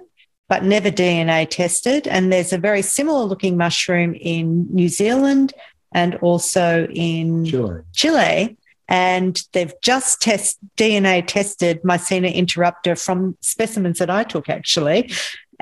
but 0.48 0.62
never 0.62 0.88
DNA 0.88 1.50
tested. 1.50 2.06
And 2.06 2.32
there's 2.32 2.52
a 2.52 2.58
very 2.58 2.82
similar 2.82 3.24
looking 3.24 3.56
mushroom 3.56 4.14
in 4.14 4.68
New 4.72 4.88
Zealand 4.88 5.52
and 5.90 6.14
also 6.22 6.86
in 6.94 7.44
Chile. 7.44 7.80
Chile. 7.92 8.56
And 8.86 9.36
they've 9.52 9.74
just 9.82 10.22
test 10.22 10.58
DNA 10.76 11.26
tested 11.26 11.82
Mycena 11.82 12.32
interrupta 12.32 12.94
from 12.94 13.36
specimens 13.40 13.98
that 13.98 14.10
I 14.10 14.22
took 14.22 14.48
actually 14.48 15.10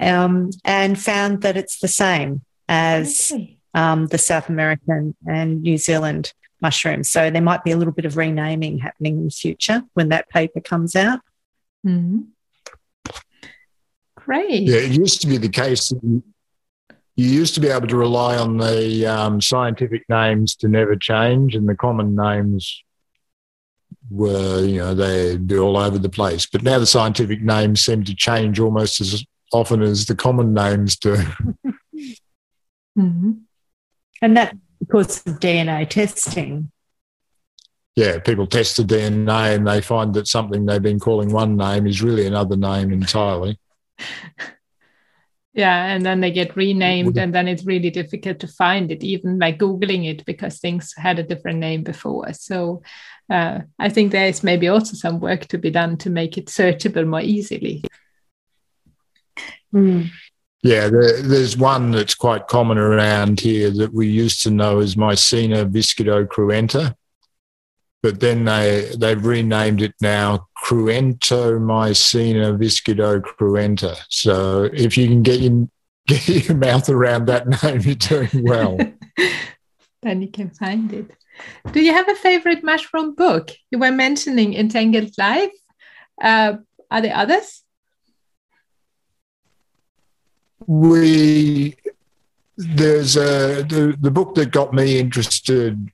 um, 0.01 0.51
and 0.65 1.01
found 1.01 1.43
that 1.43 1.57
it's 1.57 1.81
the 1.81 1.89
same 1.89 2.43
as 2.69 3.33
um, 3.75 4.07
the 4.07 4.19
South 4.19 4.49
American 4.49 5.15
and 5.29 5.63
New 5.63 5.79
Zealand 5.79 6.33
mushrooms. 6.61 7.11
So 7.11 7.31
there 7.31 7.43
might 7.43 7.65
be 7.65 7.71
a 7.71 7.77
little 7.77 7.93
bit 7.93 8.05
of 8.05 8.17
renaming 8.17 8.79
happening 8.79 9.19
in 9.19 9.25
the 9.27 9.31
future 9.31 9.83
when 9.95 10.09
that 10.09 10.29
paper 10.31 10.61
comes 10.61 10.97
out. 10.97 11.21
Mm-hmm. 11.87 12.23
Great. 14.17 14.63
Yeah, 14.63 14.79
it 14.79 14.93
used 14.93 15.21
to 15.21 15.29
be 15.29 15.37
the 15.37 15.49
case 15.49 15.91
that 15.91 16.03
you 16.03 17.29
used 17.29 17.55
to 17.55 17.61
be 17.61 17.69
able 17.69 17.87
to 17.87 17.97
rely 17.97 18.37
on 18.37 18.59
the 18.59 19.07
um, 19.07 19.41
scientific 19.41 20.05
names 20.09 20.55
to 20.57 20.69
never 20.69 20.97
change, 20.97 21.55
and 21.55 21.67
the 21.69 21.75
common 21.75 22.15
names 22.15 22.83
were, 24.11 24.65
you 24.65 24.79
know, 24.79 24.95
they'd 24.95 25.47
be 25.47 25.59
all 25.59 25.77
over 25.77 25.99
the 25.99 26.09
place. 26.09 26.47
But 26.47 26.63
now 26.63 26.79
the 26.79 26.87
scientific 26.87 27.41
names 27.41 27.85
seem 27.85 28.05
to 28.05 28.15
change 28.15 28.61
almost 28.61 29.01
as 29.01 29.25
often 29.53 29.83
as 29.83 30.07
the 30.07 30.15
common 30.15 30.55
names 30.55 30.97
do. 30.97 31.17
mm-hmm. 32.99 33.33
And 34.23 34.37
that 34.37 34.57
because 34.81 35.27
of 35.27 35.41
DNA 35.41 35.89
testing. 35.89 36.71
Yeah, 37.95 38.19
people 38.19 38.47
test 38.47 38.77
the 38.77 38.83
DNA 38.83 39.57
and 39.57 39.67
they 39.67 39.81
find 39.81 40.13
that 40.15 40.29
something 40.29 40.67
they've 40.67 40.83
been 40.83 41.01
calling 41.01 41.33
one 41.33 41.57
name 41.57 41.87
is 41.87 42.03
really 42.03 42.27
another 42.27 42.57
name 42.57 42.93
entirely. 42.93 43.59
Yeah, 45.57 45.87
and 45.87 46.05
then 46.05 46.21
they 46.21 46.33
get 46.33 46.55
renamed, 46.55 47.17
and 47.17 47.35
then 47.35 47.49
it's 47.49 47.65
really 47.65 47.89
difficult 47.89 48.41
to 48.41 48.47
find 48.47 48.93
it, 48.93 49.03
even 49.03 49.39
by 49.39 49.53
Googling 49.53 50.07
it, 50.07 50.23
because 50.27 50.59
things 50.59 50.93
had 50.95 51.19
a 51.19 51.23
different 51.23 51.61
name 51.61 51.83
before. 51.83 52.31
So 52.35 52.83
uh, 53.31 53.61
I 53.79 53.89
think 53.89 54.13
there 54.13 54.29
is 54.29 54.43
maybe 54.43 54.69
also 54.69 54.93
some 54.97 55.19
work 55.19 55.47
to 55.47 55.57
be 55.57 55.71
done 55.71 55.97
to 55.99 56.11
make 56.11 56.37
it 56.37 56.49
searchable 56.49 57.07
more 57.07 57.23
easily. 57.23 57.83
Mm. 59.77 60.11
Yeah, 60.63 60.89
there, 60.89 61.23
there's 61.23 61.57
one 61.57 61.91
that's 61.91 62.15
quite 62.15 62.49
common 62.49 62.79
around 62.79 63.41
here 63.41 63.71
that 63.71 63.93
we 63.93 64.09
used 64.09 64.43
to 64.43 64.51
know 64.51 64.81
as 64.81 64.97
Mycena 64.97 65.71
viscidocruenta, 65.71 66.95
but 68.03 68.21
then 68.21 68.45
they 68.47 68.91
they've 68.99 69.25
renamed 69.25 69.83
it 69.83 69.95
now 70.01 70.49
Cruentomycena 70.65 72.59
viscidocruenta. 72.59 73.97
So 74.09 74.65
if 74.73 74.97
you 74.97 75.07
can 75.09 75.23
get 75.23 75.41
your, 75.41 75.69
get 76.09 76.27
your 76.49 76.57
mouth 76.57 76.89
around 76.89 77.27
that 77.27 77.47
name, 77.63 77.81
you're 77.83 77.95
doing 77.95 78.45
well. 78.45 78.79
then 80.03 80.23
you 80.23 80.29
can 80.29 80.51
find 80.51 80.93
it. 80.93 81.11
Do 81.71 81.83
you 81.83 81.93
have 81.93 82.09
a 82.09 82.15
favorite 82.15 82.65
mushroom 82.65 83.15
book? 83.15 83.51
You 83.71 83.79
were 83.79 83.93
mentioning 83.93 84.55
Entangled 84.55 85.13
Life. 85.19 85.53
Uh, 86.21 86.55
are 86.91 87.03
there 87.03 87.15
others? 87.15 87.63
We 90.67 91.77
there's 92.57 93.17
a 93.17 93.63
the, 93.63 93.97
the 94.01 94.11
book 94.11 94.35
that 94.35 94.51
got 94.51 94.73
me 94.73 94.99
interested 94.99 95.91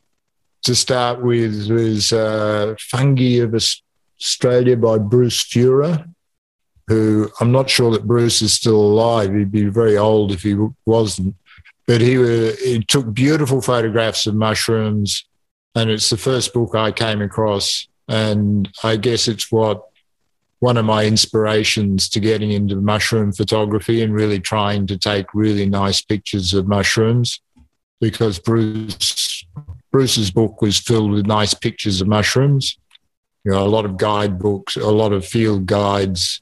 to 0.62 0.74
start 0.74 1.22
with 1.22 1.70
was 1.70 2.12
uh, 2.12 2.74
Fungi 2.78 3.40
of 3.40 3.54
Australia 3.54 4.76
by 4.76 4.98
Bruce 4.98 5.42
Fuhrer, 5.42 6.08
who 6.86 7.28
I'm 7.40 7.52
not 7.52 7.68
sure 7.68 7.90
that 7.90 8.06
Bruce 8.06 8.42
is 8.42 8.54
still 8.54 8.80
alive. 8.80 9.34
He'd 9.34 9.50
be 9.50 9.64
very 9.64 9.96
old 9.96 10.32
if 10.32 10.42
he 10.42 10.56
wasn't. 10.86 11.34
But 11.86 12.00
he, 12.00 12.14
he 12.64 12.84
took 12.86 13.12
beautiful 13.12 13.60
photographs 13.60 14.26
of 14.26 14.36
mushrooms 14.36 15.24
and 15.74 15.90
it's 15.90 16.10
the 16.10 16.16
first 16.16 16.52
book 16.52 16.74
I 16.74 16.92
came 16.92 17.20
across. 17.20 17.88
And 18.08 18.68
I 18.84 18.96
guess 18.96 19.26
it's 19.26 19.50
what 19.50 19.82
one 20.62 20.76
of 20.76 20.84
my 20.84 21.04
inspirations 21.04 22.08
to 22.08 22.20
getting 22.20 22.52
into 22.52 22.76
mushroom 22.76 23.32
photography 23.32 24.00
and 24.00 24.14
really 24.14 24.38
trying 24.38 24.86
to 24.86 24.96
take 24.96 25.26
really 25.34 25.66
nice 25.66 26.00
pictures 26.00 26.54
of 26.54 26.68
mushrooms 26.68 27.40
because 28.00 28.38
Bruce 28.38 29.44
Bruce's 29.90 30.30
book 30.30 30.62
was 30.62 30.78
filled 30.78 31.10
with 31.10 31.26
nice 31.26 31.52
pictures 31.52 32.00
of 32.00 32.06
mushrooms. 32.06 32.78
You 33.42 33.50
know, 33.50 33.66
a 33.66 33.66
lot 33.66 33.84
of 33.84 33.96
guidebooks, 33.96 34.76
a 34.76 34.88
lot 34.88 35.12
of 35.12 35.26
field 35.26 35.66
guides. 35.66 36.40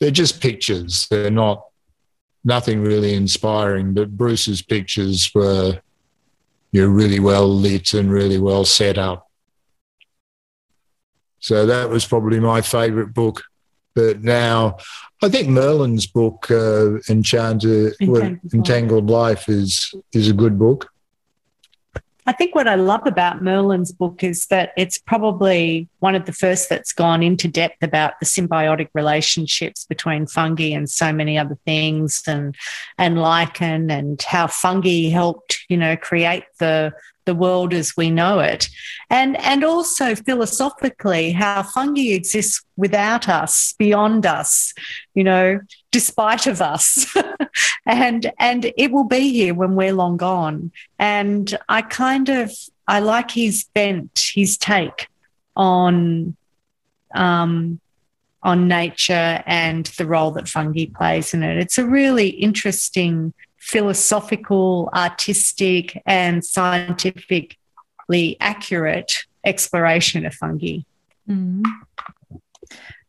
They're 0.00 0.10
just 0.10 0.40
pictures. 0.40 1.06
They're 1.08 1.30
not 1.30 1.64
nothing 2.42 2.82
really 2.82 3.14
inspiring, 3.14 3.94
but 3.94 4.16
Bruce's 4.16 4.60
pictures 4.60 5.30
were 5.32 5.80
you're 6.72 6.88
really 6.88 7.20
well 7.20 7.48
lit 7.48 7.94
and 7.94 8.10
really 8.10 8.38
well 8.38 8.64
set 8.64 8.98
up. 8.98 9.30
So 11.42 11.66
that 11.66 11.90
was 11.90 12.06
probably 12.06 12.40
my 12.40 12.62
favorite 12.62 13.12
book. 13.12 13.42
But 13.94 14.22
now 14.22 14.78
I 15.22 15.28
think 15.28 15.48
Merlin's 15.48 16.06
book, 16.06 16.50
uh, 16.50 16.98
Enchanted, 17.10 17.94
Entangled, 18.00 18.54
Entangled 18.54 19.10
Life, 19.10 19.48
is 19.48 19.94
is 20.12 20.30
a 20.30 20.32
good 20.32 20.58
book. 20.58 20.88
I 22.24 22.32
think 22.32 22.54
what 22.54 22.68
I 22.68 22.76
love 22.76 23.04
about 23.04 23.42
Merlin's 23.42 23.90
book 23.90 24.22
is 24.22 24.46
that 24.46 24.72
it's 24.76 24.96
probably 24.96 25.88
one 25.98 26.14
of 26.14 26.24
the 26.24 26.32
first 26.32 26.68
that's 26.68 26.92
gone 26.92 27.20
into 27.20 27.48
depth 27.48 27.82
about 27.82 28.20
the 28.20 28.26
symbiotic 28.26 28.88
relationships 28.94 29.84
between 29.86 30.28
fungi 30.28 30.72
and 30.72 30.88
so 30.88 31.12
many 31.12 31.36
other 31.36 31.58
things 31.66 32.22
and 32.28 32.54
and 32.96 33.18
lichen 33.18 33.90
and 33.90 34.22
how 34.22 34.46
fungi 34.46 35.08
helped, 35.08 35.64
you 35.68 35.76
know, 35.76 35.96
create 35.96 36.44
the 36.60 36.92
the 37.24 37.34
world 37.34 37.72
as 37.72 37.96
we 37.96 38.10
know 38.10 38.40
it. 38.40 38.68
And, 39.10 39.36
and 39.38 39.64
also 39.64 40.14
philosophically, 40.14 41.32
how 41.32 41.62
fungi 41.62 42.12
exists 42.12 42.62
without 42.76 43.28
us, 43.28 43.74
beyond 43.78 44.26
us, 44.26 44.74
you 45.14 45.24
know, 45.24 45.60
despite 45.90 46.46
of 46.46 46.60
us. 46.60 47.06
and, 47.86 48.32
and 48.38 48.72
it 48.76 48.90
will 48.90 49.04
be 49.04 49.32
here 49.32 49.54
when 49.54 49.74
we're 49.74 49.92
long 49.92 50.16
gone. 50.16 50.72
And 50.98 51.56
I 51.68 51.82
kind 51.82 52.28
of, 52.28 52.52
I 52.88 53.00
like 53.00 53.30
his 53.30 53.64
bent, 53.74 54.30
his 54.34 54.58
take 54.58 55.08
on, 55.56 56.36
um, 57.14 57.80
on 58.42 58.66
nature 58.66 59.42
and 59.46 59.86
the 59.86 60.06
role 60.06 60.32
that 60.32 60.48
fungi 60.48 60.86
plays 60.92 61.32
in 61.32 61.42
it. 61.42 61.58
It's 61.58 61.78
a 61.78 61.86
really 61.86 62.28
interesting 62.28 63.32
philosophical, 63.62 64.90
artistic, 64.92 66.02
and 66.04 66.44
scientifically 66.44 68.36
accurate 68.40 69.24
exploration 69.44 70.26
of 70.26 70.34
fungi. 70.34 70.78
Mm. 71.28 71.62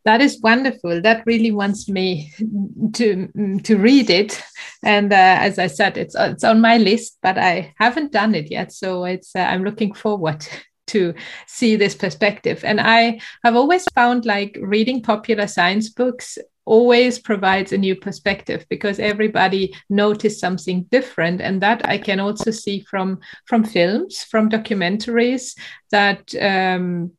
That 0.05 0.21
is 0.21 0.39
wonderful. 0.41 1.01
That 1.01 1.23
really 1.25 1.51
wants 1.51 1.89
me 1.89 2.31
to 2.93 3.59
to 3.63 3.77
read 3.77 4.09
it. 4.09 4.41
And 4.83 5.11
uh, 5.11 5.37
as 5.39 5.57
I 5.57 5.67
said, 5.67 5.97
it's 5.97 6.15
it's 6.15 6.43
on 6.43 6.61
my 6.61 6.77
list, 6.77 7.17
but 7.23 7.37
I 7.37 7.73
haven't 7.79 8.11
done 8.11 8.35
it 8.35 8.51
yet. 8.51 8.71
So 8.71 9.05
it's 9.05 9.35
uh, 9.35 9.39
I'm 9.39 9.63
looking 9.63 9.93
forward 9.93 10.45
to 10.87 11.15
see 11.47 11.75
this 11.77 11.95
perspective. 11.95 12.63
And 12.63 12.79
I 12.79 13.19
have 13.43 13.55
always 13.55 13.85
found 13.95 14.25
like 14.25 14.57
reading 14.61 15.01
popular 15.01 15.47
science 15.47 15.89
books 15.89 16.37
always 16.65 17.19
provides 17.19 17.73
a 17.73 17.77
new 17.77 17.95
perspective 17.95 18.65
because 18.69 18.99
everybody 18.99 19.73
noticed 19.89 20.39
something 20.39 20.83
different. 20.83 21.41
And 21.41 21.61
that 21.61 21.87
i 21.87 21.97
can 21.97 22.19
also 22.19 22.51
see 22.51 22.81
from 22.81 23.19
from 23.45 23.63
films 23.63 24.23
from 24.23 24.49
documentaries 24.49 25.55
that 25.91 26.33
um, 26.35 27.11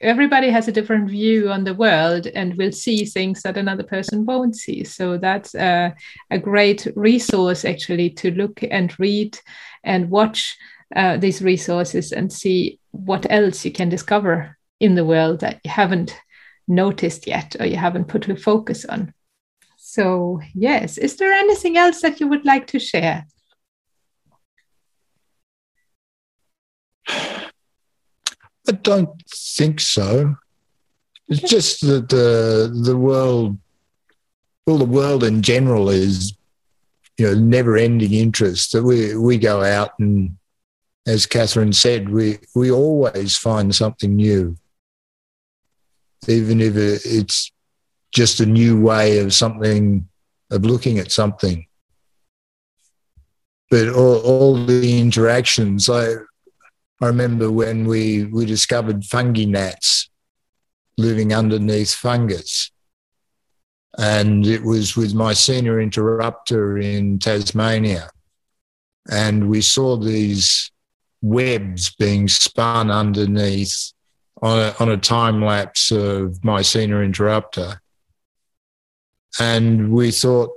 everybody 0.00 0.50
has 0.50 0.68
a 0.68 0.72
different 0.72 1.10
view 1.10 1.50
on 1.50 1.64
the 1.64 1.74
world 1.74 2.26
and 2.28 2.56
will 2.56 2.72
see 2.72 3.04
things 3.04 3.42
that 3.42 3.56
another 3.56 3.82
person 3.82 4.24
won't 4.24 4.54
see. 4.54 4.84
So 4.84 5.18
that's 5.18 5.54
a, 5.54 5.94
a 6.30 6.38
great 6.38 6.86
resource 6.94 7.64
actually 7.64 8.10
to 8.10 8.30
look 8.30 8.62
and 8.62 8.94
read 8.98 9.38
and 9.82 10.10
watch 10.10 10.56
uh, 10.94 11.16
these 11.16 11.42
resources 11.42 12.12
and 12.12 12.32
see 12.32 12.78
what 12.92 13.26
else 13.30 13.64
you 13.64 13.72
can 13.72 13.88
discover 13.88 14.56
in 14.80 14.94
the 14.94 15.04
world 15.04 15.40
that 15.40 15.60
you 15.64 15.70
haven't 15.70 16.16
noticed 16.68 17.26
yet 17.26 17.56
or 17.58 17.66
you 17.66 17.76
haven't 17.76 18.08
put 18.08 18.28
a 18.28 18.36
focus 18.36 18.84
on. 18.84 19.12
So, 19.78 20.40
yes, 20.54 20.98
is 20.98 21.16
there 21.16 21.32
anything 21.32 21.76
else 21.78 22.02
that 22.02 22.20
you 22.20 22.28
would 22.28 22.44
like 22.44 22.66
to 22.68 22.78
share? 22.78 23.26
I 27.08 28.72
don't 28.82 29.10
think 29.30 29.80
so. 29.80 30.36
It's 31.26 31.40
just 31.40 31.80
that 31.86 32.10
the 32.10 32.70
the 32.84 32.96
world, 32.96 33.58
well, 34.66 34.78
the 34.78 34.84
world 34.84 35.24
in 35.24 35.40
general 35.40 35.88
is, 35.88 36.36
you 37.16 37.26
know, 37.26 37.34
never-ending 37.34 38.12
interest. 38.12 38.72
That 38.72 38.82
we 38.82 39.16
we 39.16 39.38
go 39.38 39.62
out 39.62 39.92
and, 39.98 40.36
as 41.06 41.24
Catherine 41.24 41.72
said, 41.72 42.10
we 42.10 42.38
we 42.54 42.70
always 42.70 43.36
find 43.36 43.74
something 43.74 44.14
new 44.16 44.56
even 46.28 46.60
if 46.60 46.76
it's 46.76 47.50
just 48.14 48.40
a 48.40 48.46
new 48.46 48.80
way 48.80 49.18
of 49.18 49.34
something, 49.34 50.08
of 50.50 50.64
looking 50.64 50.98
at 50.98 51.10
something. 51.10 51.66
But 53.70 53.88
all, 53.88 54.18
all 54.20 54.66
the 54.66 54.98
interactions, 54.98 55.90
I, 55.90 56.14
I 57.00 57.06
remember 57.06 57.50
when 57.50 57.86
we, 57.86 58.24
we 58.24 58.46
discovered 58.46 59.04
fungi 59.04 59.44
gnats 59.44 60.08
living 60.96 61.32
underneath 61.32 61.94
fungus. 61.94 62.70
And 63.96 64.46
it 64.46 64.62
was 64.62 64.96
with 64.96 65.14
Mycena 65.14 65.82
interrupta 65.82 66.76
in 66.76 67.18
Tasmania. 67.18 68.10
And 69.10 69.48
we 69.48 69.60
saw 69.60 69.96
these 69.96 70.70
webs 71.20 71.94
being 71.94 72.28
spun 72.28 72.90
underneath 72.90 73.92
on 74.42 74.58
a, 74.58 74.74
on 74.80 74.88
a 74.88 74.96
time 74.96 75.42
lapse 75.42 75.90
of 75.90 76.40
Mycena 76.44 77.04
interrupta. 77.04 77.80
And 79.38 79.92
we 79.92 80.10
thought, 80.10 80.50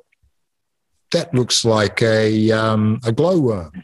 that 1.11 1.33
looks 1.33 1.65
like 1.65 2.01
a, 2.01 2.51
um, 2.51 2.99
a 3.03 3.11
glowworm. 3.11 3.83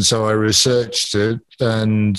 So 0.00 0.24
I 0.26 0.32
researched 0.32 1.14
it, 1.14 1.40
and 1.60 2.18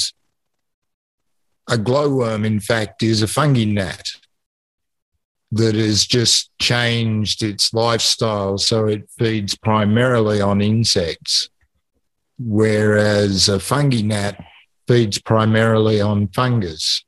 a 1.67 1.77
glowworm, 1.77 2.45
in 2.45 2.59
fact, 2.59 3.01
is 3.01 3.23
a 3.23 3.27
fungi 3.27 3.65
gnat 3.65 4.11
that 5.51 5.73
has 5.73 6.05
just 6.05 6.51
changed 6.59 7.41
its 7.41 7.73
lifestyle. 7.73 8.59
So 8.59 8.85
it 8.85 9.09
feeds 9.17 9.55
primarily 9.55 10.39
on 10.39 10.61
insects, 10.61 11.49
whereas 12.37 13.49
a 13.49 13.59
fungi 13.59 14.01
gnat 14.01 14.39
feeds 14.91 15.19
primarily 15.19 16.01
on 16.01 16.27
fungus. 16.29 17.05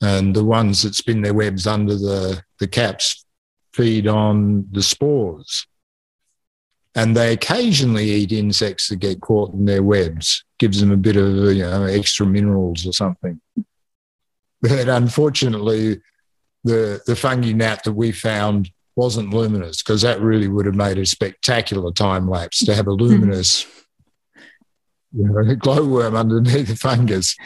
And 0.00 0.36
the 0.36 0.44
ones 0.44 0.82
that 0.82 0.94
spin 0.94 1.22
their 1.22 1.34
webs 1.34 1.66
under 1.66 1.94
the, 1.94 2.42
the 2.60 2.68
caps 2.68 3.24
feed 3.72 4.06
on 4.06 4.68
the 4.70 4.82
spores. 4.82 5.66
And 6.94 7.16
they 7.16 7.32
occasionally 7.32 8.08
eat 8.08 8.30
insects 8.30 8.88
that 8.88 8.96
get 8.96 9.20
caught 9.20 9.52
in 9.52 9.64
their 9.64 9.82
webs, 9.82 10.44
gives 10.60 10.80
them 10.80 10.92
a 10.92 10.96
bit 10.96 11.16
of 11.16 11.34
you 11.52 11.64
know, 11.64 11.84
extra 11.84 12.24
minerals 12.24 12.86
or 12.86 12.92
something. 12.92 13.40
But 14.62 14.88
unfortunately, 14.88 16.00
the, 16.62 17.02
the 17.04 17.16
fungi 17.16 17.52
gnat 17.52 17.82
that 17.82 17.94
we 17.94 18.12
found 18.12 18.70
wasn't 18.94 19.34
luminous 19.34 19.82
because 19.82 20.02
that 20.02 20.20
really 20.20 20.46
would 20.46 20.66
have 20.66 20.76
made 20.76 20.98
a 20.98 21.06
spectacular 21.06 21.90
time 21.90 22.30
lapse 22.30 22.64
to 22.64 22.74
have 22.76 22.86
a 22.86 22.92
hmm. 22.92 23.02
luminous 23.02 23.66
you 25.16 25.24
know, 25.24 25.54
glowworm 25.56 26.16
underneath 26.16 26.68
the 26.68 26.76
fungus. 26.76 27.36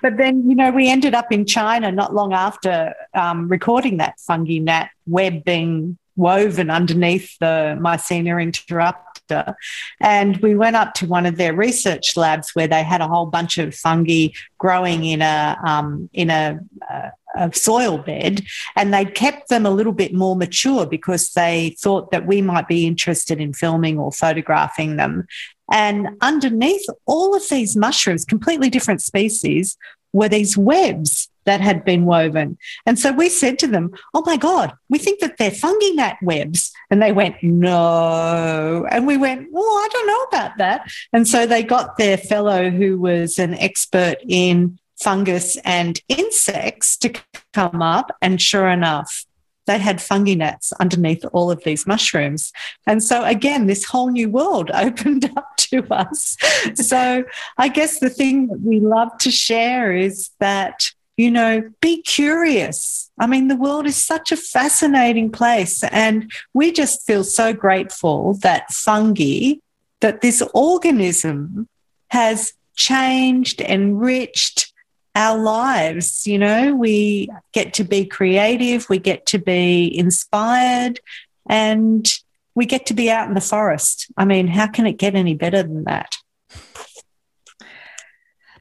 But 0.00 0.16
then, 0.16 0.48
you 0.48 0.56
know, 0.56 0.70
we 0.70 0.90
ended 0.90 1.14
up 1.14 1.30
in 1.30 1.46
China 1.46 1.92
not 1.92 2.14
long 2.14 2.32
after 2.32 2.94
um, 3.14 3.48
recording 3.48 3.98
that 3.98 4.18
fungi 4.18 4.58
gnat 4.58 4.90
web 5.06 5.44
being 5.44 5.96
woven 6.16 6.70
underneath 6.70 7.38
the 7.38 7.78
Mycena 7.80 8.42
interrupta. 8.42 9.54
And 10.00 10.36
we 10.38 10.54
went 10.54 10.76
up 10.76 10.94
to 10.94 11.06
one 11.06 11.24
of 11.24 11.36
their 11.36 11.54
research 11.54 12.16
labs 12.16 12.50
where 12.54 12.68
they 12.68 12.82
had 12.82 13.00
a 13.00 13.08
whole 13.08 13.26
bunch 13.26 13.58
of 13.58 13.74
fungi 13.74 14.28
growing 14.58 15.04
in 15.04 15.22
a 15.22 15.56
um, 15.64 16.10
in 16.12 16.28
a, 16.28 16.58
a, 16.90 17.12
a 17.36 17.54
soil 17.54 17.96
bed, 17.96 18.42
and 18.76 18.92
they'd 18.92 19.14
kept 19.14 19.48
them 19.48 19.64
a 19.64 19.70
little 19.70 19.92
bit 19.92 20.12
more 20.12 20.36
mature 20.36 20.84
because 20.84 21.30
they 21.30 21.76
thought 21.78 22.10
that 22.10 22.26
we 22.26 22.42
might 22.42 22.68
be 22.68 22.86
interested 22.86 23.40
in 23.40 23.54
filming 23.54 23.98
or 23.98 24.12
photographing 24.12 24.96
them. 24.96 25.26
And 25.72 26.10
underneath 26.20 26.84
all 27.06 27.34
of 27.34 27.48
these 27.48 27.74
mushrooms, 27.74 28.24
completely 28.24 28.70
different 28.70 29.02
species, 29.02 29.76
were 30.12 30.28
these 30.28 30.56
webs 30.56 31.30
that 31.44 31.60
had 31.60 31.84
been 31.84 32.04
woven. 32.04 32.58
And 32.86 32.98
so 32.98 33.10
we 33.10 33.28
said 33.28 33.58
to 33.60 33.66
them, 33.66 33.90
Oh 34.14 34.22
my 34.24 34.36
God, 34.36 34.74
we 34.88 34.98
think 34.98 35.20
that 35.20 35.38
they're 35.38 35.50
fungi 35.50 35.90
gnat 35.94 36.18
webs. 36.22 36.70
And 36.90 37.02
they 37.02 37.10
went, 37.10 37.36
No. 37.42 38.86
And 38.90 39.06
we 39.06 39.16
went, 39.16 39.48
Well, 39.50 39.64
I 39.64 39.88
don't 39.90 40.06
know 40.06 40.22
about 40.24 40.58
that. 40.58 40.92
And 41.12 41.26
so 41.26 41.46
they 41.46 41.62
got 41.62 41.96
their 41.96 42.18
fellow 42.18 42.70
who 42.70 42.98
was 42.98 43.38
an 43.38 43.54
expert 43.54 44.18
in 44.28 44.78
fungus 45.02 45.56
and 45.64 46.00
insects 46.08 46.96
to 46.98 47.12
come 47.52 47.82
up. 47.82 48.14
And 48.20 48.40
sure 48.40 48.68
enough, 48.68 49.24
they 49.66 49.78
had 49.78 50.02
fungi 50.02 50.34
gnats 50.34 50.72
underneath 50.74 51.24
all 51.32 51.50
of 51.50 51.62
these 51.64 51.86
mushrooms. 51.86 52.52
And 52.86 53.02
so, 53.02 53.24
again, 53.24 53.66
this 53.66 53.84
whole 53.84 54.10
new 54.10 54.28
world 54.28 54.70
opened 54.74 55.30
up 55.36 55.56
to 55.58 55.86
us. 55.90 56.36
So, 56.74 57.24
I 57.58 57.68
guess 57.68 58.00
the 58.00 58.10
thing 58.10 58.48
that 58.48 58.60
we 58.60 58.80
love 58.80 59.16
to 59.18 59.30
share 59.30 59.94
is 59.94 60.30
that, 60.40 60.90
you 61.16 61.30
know, 61.30 61.70
be 61.80 62.02
curious. 62.02 63.10
I 63.18 63.26
mean, 63.26 63.48
the 63.48 63.56
world 63.56 63.86
is 63.86 63.96
such 63.96 64.32
a 64.32 64.36
fascinating 64.36 65.30
place. 65.30 65.84
And 65.84 66.30
we 66.54 66.72
just 66.72 67.06
feel 67.06 67.24
so 67.24 67.52
grateful 67.52 68.34
that 68.42 68.72
fungi, 68.72 69.54
that 70.00 70.22
this 70.22 70.42
organism 70.54 71.68
has 72.08 72.54
changed, 72.74 73.60
enriched, 73.60 74.71
our 75.14 75.38
lives. 75.38 76.26
You 76.26 76.38
know, 76.38 76.74
we 76.74 77.28
get 77.52 77.74
to 77.74 77.84
be 77.84 78.04
creative, 78.06 78.88
we 78.88 78.98
get 78.98 79.26
to 79.26 79.38
be 79.38 79.96
inspired, 79.96 81.00
and 81.48 82.10
we 82.54 82.66
get 82.66 82.86
to 82.86 82.94
be 82.94 83.10
out 83.10 83.28
in 83.28 83.34
the 83.34 83.40
forest. 83.40 84.10
I 84.16 84.24
mean, 84.24 84.46
how 84.48 84.66
can 84.66 84.86
it 84.86 84.98
get 84.98 85.14
any 85.14 85.34
better 85.34 85.62
than 85.62 85.84
that? 85.84 86.14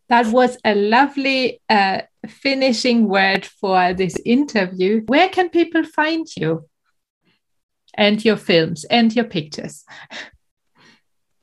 That 0.10 0.28
was 0.28 0.58
a 0.66 0.76
lovely 0.76 1.62
uh, 1.70 2.02
finishing 2.28 3.08
word 3.08 3.46
for 3.46 3.94
this 3.94 4.18
interview. 4.26 5.04
Where 5.06 5.30
can 5.30 5.50
people 5.50 5.86
find 5.86 6.28
you 6.36 6.66
and 7.94 8.24
your 8.24 8.36
films 8.36 8.84
and 8.86 9.16
your 9.16 9.26
pictures? 9.26 9.86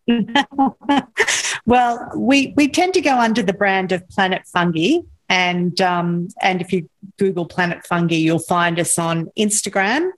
well, 1.69 2.11
we 2.17 2.55
we 2.57 2.67
tend 2.67 2.95
to 2.95 3.03
go 3.03 3.19
under 3.19 3.43
the 3.43 3.53
brand 3.53 3.93
of 3.93 4.09
Planet 4.09 4.47
Fungi, 4.47 5.01
and 5.29 5.79
um, 5.83 6.29
and 6.41 6.63
if 6.63 6.73
you 6.73 6.89
Google 7.19 7.45
Planet 7.45 7.87
Fungi, 7.87 8.15
you'll 8.15 8.39
find 8.39 8.81
us 8.81 8.99
on 8.99 9.29
Instagram 9.39 10.09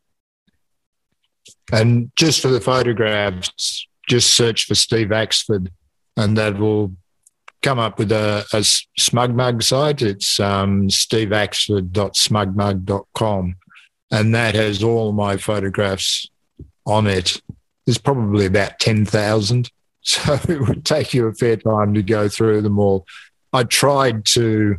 And 1.73 2.11
just 2.17 2.41
for 2.41 2.49
the 2.49 2.61
photographs, 2.61 3.87
just 4.09 4.35
search 4.35 4.65
for 4.65 4.75
Steve 4.75 5.07
Axford 5.09 5.69
and 6.17 6.37
that 6.37 6.59
will 6.59 6.93
come 7.63 7.79
up 7.79 7.97
with 7.99 8.11
a, 8.13 8.45
a 8.53 8.59
SmugMug 9.01 9.63
site. 9.63 10.03
It's 10.03 10.39
um, 10.41 10.89
steveaxford.smugmug.com 10.89 13.57
and 14.11 14.35
that 14.35 14.55
has 14.55 14.83
all 14.83 15.13
my 15.13 15.37
photographs 15.37 16.29
on 16.87 17.07
it. 17.07 17.41
There's 17.87 17.99
probably 17.99 18.47
about 18.47 18.79
10,000. 18.79 19.71
So 20.07 20.35
it 20.51 20.61
would 20.61 20.85
take 20.85 21.15
you 21.15 21.29
a 21.29 21.33
fair 21.33 21.57
time 21.57 21.95
to 21.95 22.03
go 22.03 22.29
through 22.29 22.61
them 22.61 22.79
all. 22.79 23.07
I 23.55 23.65
tried 23.65 24.27
to 24.27 24.77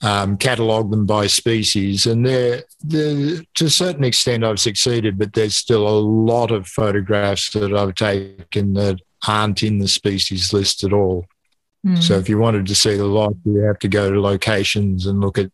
um, 0.00 0.38
catalogue 0.38 0.90
them 0.90 1.04
by 1.04 1.26
species, 1.26 2.06
and 2.06 2.24
they're, 2.24 2.62
they're, 2.80 3.42
to 3.56 3.64
a 3.66 3.70
certain 3.70 4.04
extent 4.04 4.42
I've 4.42 4.58
succeeded, 4.58 5.18
but 5.18 5.34
there's 5.34 5.56
still 5.56 5.86
a 5.86 6.00
lot 6.00 6.50
of 6.50 6.66
photographs 6.66 7.50
that 7.50 7.74
I've 7.74 7.94
taken 7.94 8.72
that 8.72 9.00
aren't 9.26 9.62
in 9.62 9.78
the 9.78 9.88
species 9.88 10.52
list 10.52 10.82
at 10.84 10.94
all. 10.94 11.26
Mm. 11.86 12.02
So 12.02 12.18
if 12.18 12.28
you 12.28 12.38
wanted 12.38 12.66
to 12.66 12.74
see 12.74 12.96
the 12.96 13.04
lot, 13.04 13.34
you 13.44 13.60
have 13.60 13.78
to 13.80 13.88
go 13.88 14.10
to 14.10 14.20
locations 14.20 15.06
and 15.06 15.20
look 15.20 15.38
at 15.38 15.50